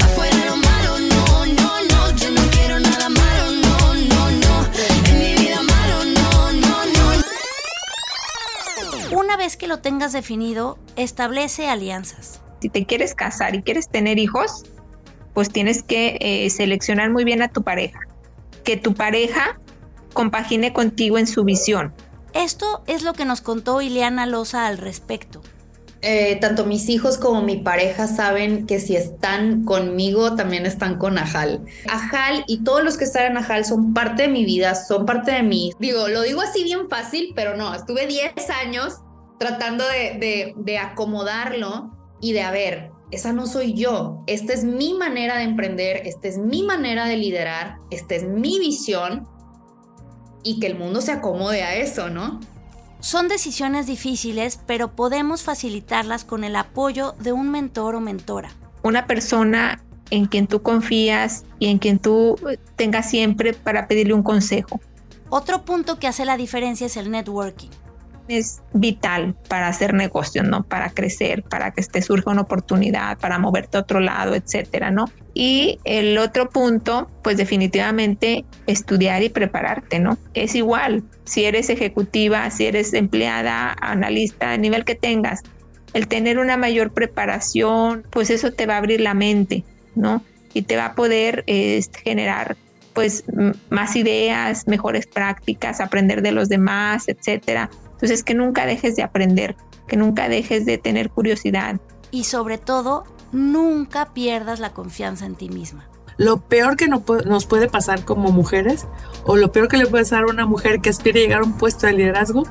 Afuera 0.04 0.44
lo 0.46 0.56
malo, 0.56 0.98
no, 0.98 1.46
no, 1.46 1.82
no. 1.84 2.16
Yo 2.16 2.30
no 2.30 2.42
quiero 2.50 2.80
nada 2.80 3.08
malo, 3.08 3.50
no, 3.52 3.94
no, 3.94 4.30
no. 4.30 4.66
En 5.06 5.18
mi 5.18 5.34
vida 5.42 5.62
malo, 5.62 6.04
no, 6.04 6.52
no, 6.52 6.84
no. 9.10 9.18
Una 9.18 9.36
vez 9.36 9.56
que 9.56 9.66
lo 9.66 9.80
tengas 9.80 10.12
definido, 10.12 10.78
establece 10.96 11.68
alianzas. 11.68 12.40
Si 12.60 12.68
te 12.68 12.86
quieres 12.86 13.14
casar 13.14 13.54
y 13.54 13.62
quieres 13.62 13.88
tener 13.88 14.18
hijos, 14.18 14.64
pues 15.38 15.50
tienes 15.50 15.84
que 15.84 16.18
eh, 16.20 16.50
seleccionar 16.50 17.10
muy 17.10 17.22
bien 17.22 17.42
a 17.42 17.48
tu 17.48 17.62
pareja. 17.62 18.00
Que 18.64 18.76
tu 18.76 18.94
pareja 18.94 19.60
compagine 20.12 20.72
contigo 20.72 21.16
en 21.16 21.28
su 21.28 21.44
visión. 21.44 21.94
Esto 22.34 22.82
es 22.88 23.04
lo 23.04 23.12
que 23.12 23.24
nos 23.24 23.40
contó 23.40 23.80
Ileana 23.80 24.26
Loza 24.26 24.66
al 24.66 24.78
respecto. 24.78 25.40
Eh, 26.02 26.38
tanto 26.40 26.64
mis 26.64 26.88
hijos 26.88 27.18
como 27.18 27.40
mi 27.42 27.56
pareja 27.56 28.08
saben 28.08 28.66
que 28.66 28.80
si 28.80 28.96
están 28.96 29.64
conmigo, 29.64 30.34
también 30.34 30.66
están 30.66 30.98
con 30.98 31.18
Ajal. 31.18 31.64
Ajal 31.88 32.42
y 32.48 32.64
todos 32.64 32.82
los 32.82 32.96
que 32.96 33.04
están 33.04 33.26
en 33.30 33.36
Ajal 33.36 33.64
son 33.64 33.94
parte 33.94 34.22
de 34.22 34.28
mi 34.30 34.44
vida, 34.44 34.74
son 34.74 35.06
parte 35.06 35.30
de 35.30 35.44
mí. 35.44 35.70
Digo, 35.78 36.08
lo 36.08 36.22
digo 36.22 36.40
así 36.40 36.64
bien 36.64 36.88
fácil, 36.88 37.32
pero 37.36 37.56
no, 37.56 37.72
estuve 37.76 38.08
10 38.08 38.32
años 38.66 38.94
tratando 39.38 39.84
de, 39.86 40.18
de, 40.18 40.54
de 40.56 40.78
acomodarlo 40.78 41.96
y 42.20 42.32
de, 42.32 42.42
a 42.42 42.50
ver, 42.50 42.97
esa 43.10 43.32
no 43.32 43.46
soy 43.46 43.74
yo, 43.74 44.22
esta 44.26 44.52
es 44.52 44.64
mi 44.64 44.94
manera 44.94 45.38
de 45.38 45.44
emprender, 45.44 46.02
esta 46.06 46.28
es 46.28 46.38
mi 46.38 46.62
manera 46.62 47.06
de 47.06 47.16
liderar, 47.16 47.78
esta 47.90 48.14
es 48.14 48.24
mi 48.24 48.58
visión 48.58 49.26
y 50.42 50.60
que 50.60 50.66
el 50.66 50.78
mundo 50.78 51.00
se 51.00 51.12
acomode 51.12 51.62
a 51.62 51.76
eso, 51.76 52.10
¿no? 52.10 52.40
Son 53.00 53.28
decisiones 53.28 53.86
difíciles, 53.86 54.58
pero 54.66 54.92
podemos 54.94 55.42
facilitarlas 55.42 56.24
con 56.24 56.42
el 56.44 56.56
apoyo 56.56 57.14
de 57.20 57.32
un 57.32 57.50
mentor 57.50 57.94
o 57.94 58.00
mentora. 58.00 58.50
Una 58.82 59.06
persona 59.06 59.82
en 60.10 60.26
quien 60.26 60.46
tú 60.46 60.62
confías 60.62 61.44
y 61.58 61.68
en 61.68 61.78
quien 61.78 61.98
tú 61.98 62.36
tengas 62.76 63.08
siempre 63.08 63.52
para 63.52 63.86
pedirle 63.86 64.14
un 64.14 64.22
consejo. 64.22 64.80
Otro 65.28 65.64
punto 65.64 65.98
que 65.98 66.08
hace 66.08 66.24
la 66.24 66.36
diferencia 66.36 66.86
es 66.86 66.96
el 66.96 67.10
networking. 67.10 67.68
Es 68.28 68.60
vital 68.74 69.34
para 69.48 69.68
hacer 69.68 69.94
negocio, 69.94 70.42
¿no? 70.42 70.62
Para 70.62 70.90
crecer, 70.90 71.42
para 71.42 71.70
que 71.70 71.82
te 71.82 72.02
surja 72.02 72.30
una 72.30 72.42
oportunidad, 72.42 73.18
para 73.18 73.38
moverte 73.38 73.78
a 73.78 73.80
otro 73.80 74.00
lado, 74.00 74.34
etcétera, 74.34 74.90
¿no? 74.90 75.06
Y 75.34 75.78
el 75.84 76.18
otro 76.18 76.50
punto, 76.50 77.10
pues 77.22 77.36
definitivamente 77.36 78.44
estudiar 78.66 79.22
y 79.22 79.28
prepararte, 79.28 79.98
¿no? 79.98 80.18
Es 80.34 80.54
igual, 80.54 81.04
si 81.24 81.44
eres 81.44 81.70
ejecutiva, 81.70 82.50
si 82.50 82.66
eres 82.66 82.92
empleada, 82.92 83.74
analista, 83.80 84.52
a 84.52 84.56
nivel 84.56 84.84
que 84.84 84.94
tengas, 84.94 85.42
el 85.94 86.06
tener 86.06 86.38
una 86.38 86.56
mayor 86.56 86.92
preparación, 86.92 88.04
pues 88.10 88.30
eso 88.30 88.52
te 88.52 88.66
va 88.66 88.74
a 88.74 88.78
abrir 88.78 89.00
la 89.00 89.14
mente, 89.14 89.64
¿no? 89.94 90.22
Y 90.54 90.62
te 90.62 90.76
va 90.76 90.86
a 90.86 90.94
poder 90.94 91.44
eh, 91.46 91.80
generar 92.04 92.56
pues 92.92 93.22
más 93.70 93.94
ideas, 93.94 94.66
mejores 94.66 95.06
prácticas, 95.06 95.80
aprender 95.80 96.20
de 96.20 96.32
los 96.32 96.48
demás, 96.48 97.04
etcétera. 97.06 97.70
Entonces 98.00 98.22
que 98.22 98.34
nunca 98.34 98.64
dejes 98.64 98.94
de 98.96 99.02
aprender, 99.02 99.56
que 99.86 99.96
nunca 99.96 100.28
dejes 100.28 100.64
de 100.64 100.78
tener 100.78 101.10
curiosidad. 101.10 101.80
Y 102.10 102.24
sobre 102.24 102.58
todo, 102.58 103.04
nunca 103.32 104.12
pierdas 104.14 104.60
la 104.60 104.72
confianza 104.72 105.26
en 105.26 105.34
ti 105.34 105.48
misma. 105.48 105.88
Lo 106.16 106.40
peor 106.40 106.76
que 106.76 106.88
nos 106.88 107.46
puede 107.46 107.68
pasar 107.68 108.04
como 108.04 108.30
mujeres, 108.30 108.86
o 109.24 109.36
lo 109.36 109.52
peor 109.52 109.68
que 109.68 109.76
le 109.76 109.86
puede 109.86 110.04
pasar 110.04 110.24
a 110.24 110.26
una 110.26 110.46
mujer 110.46 110.80
que 110.80 110.90
aspire 110.90 111.20
a 111.20 111.22
llegar 111.22 111.40
a 111.42 111.44
un 111.44 111.58
puesto 111.58 111.86
de 111.86 111.92
liderazgo, 111.92 112.44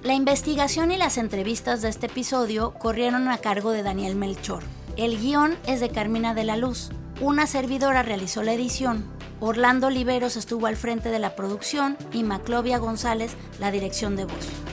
La 0.04 0.14
investigación 0.14 0.92
y 0.92 0.98
las 0.98 1.18
entrevistas 1.18 1.82
de 1.82 1.90
este 1.90 2.06
episodio 2.06 2.76
corrieron 2.76 3.28
a 3.28 3.40
cargo 3.40 3.72
de 3.72 3.82
Daniel 3.82 4.16
Melchor. 4.16 4.62
El 4.98 5.20
guion 5.20 5.58
es 5.66 5.80
de 5.80 5.90
Carmina 5.90 6.36
de 6.36 6.44
la 6.44 6.58
Luz. 6.58 6.92
Una 7.22 7.48
servidora 7.48 8.04
realizó 8.04 8.44
la 8.44 8.54
edición. 8.54 9.04
Orlando 9.40 9.88
Oliveros 9.88 10.36
estuvo 10.36 10.68
al 10.68 10.76
frente 10.76 11.10
de 11.10 11.18
la 11.18 11.36
producción 11.36 11.98
y 12.14 12.22
Maclovia 12.22 12.78
González 12.78 13.36
la 13.60 13.72
dirección 13.72 14.16
de 14.16 14.26
voz. 14.26 14.65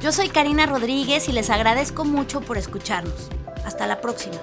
Yo 0.00 0.12
soy 0.12 0.30
Karina 0.30 0.64
Rodríguez 0.64 1.28
y 1.28 1.32
les 1.32 1.50
agradezco 1.50 2.06
mucho 2.06 2.40
por 2.40 2.56
escucharnos. 2.56 3.28
Hasta 3.66 3.86
la 3.86 4.00
próxima. 4.00 4.36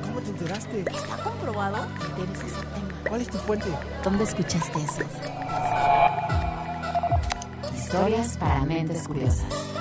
¿Cómo 0.00 0.20
te 0.20 0.30
enteraste? 0.30 0.80
¿Está 0.80 1.16
comprobado? 1.24 1.88
Debes 2.16 2.38
ese 2.38 2.54
tema. 2.54 3.02
¿Cuál 3.08 3.20
es 3.20 3.28
tu 3.30 3.38
fuente? 3.38 3.66
¿Dónde 4.04 4.22
escuchaste 4.22 4.78
eso? 4.78 5.02
Historias 7.74 8.36
para 8.36 8.64
mentes 8.64 9.08
curiosas. 9.08 9.73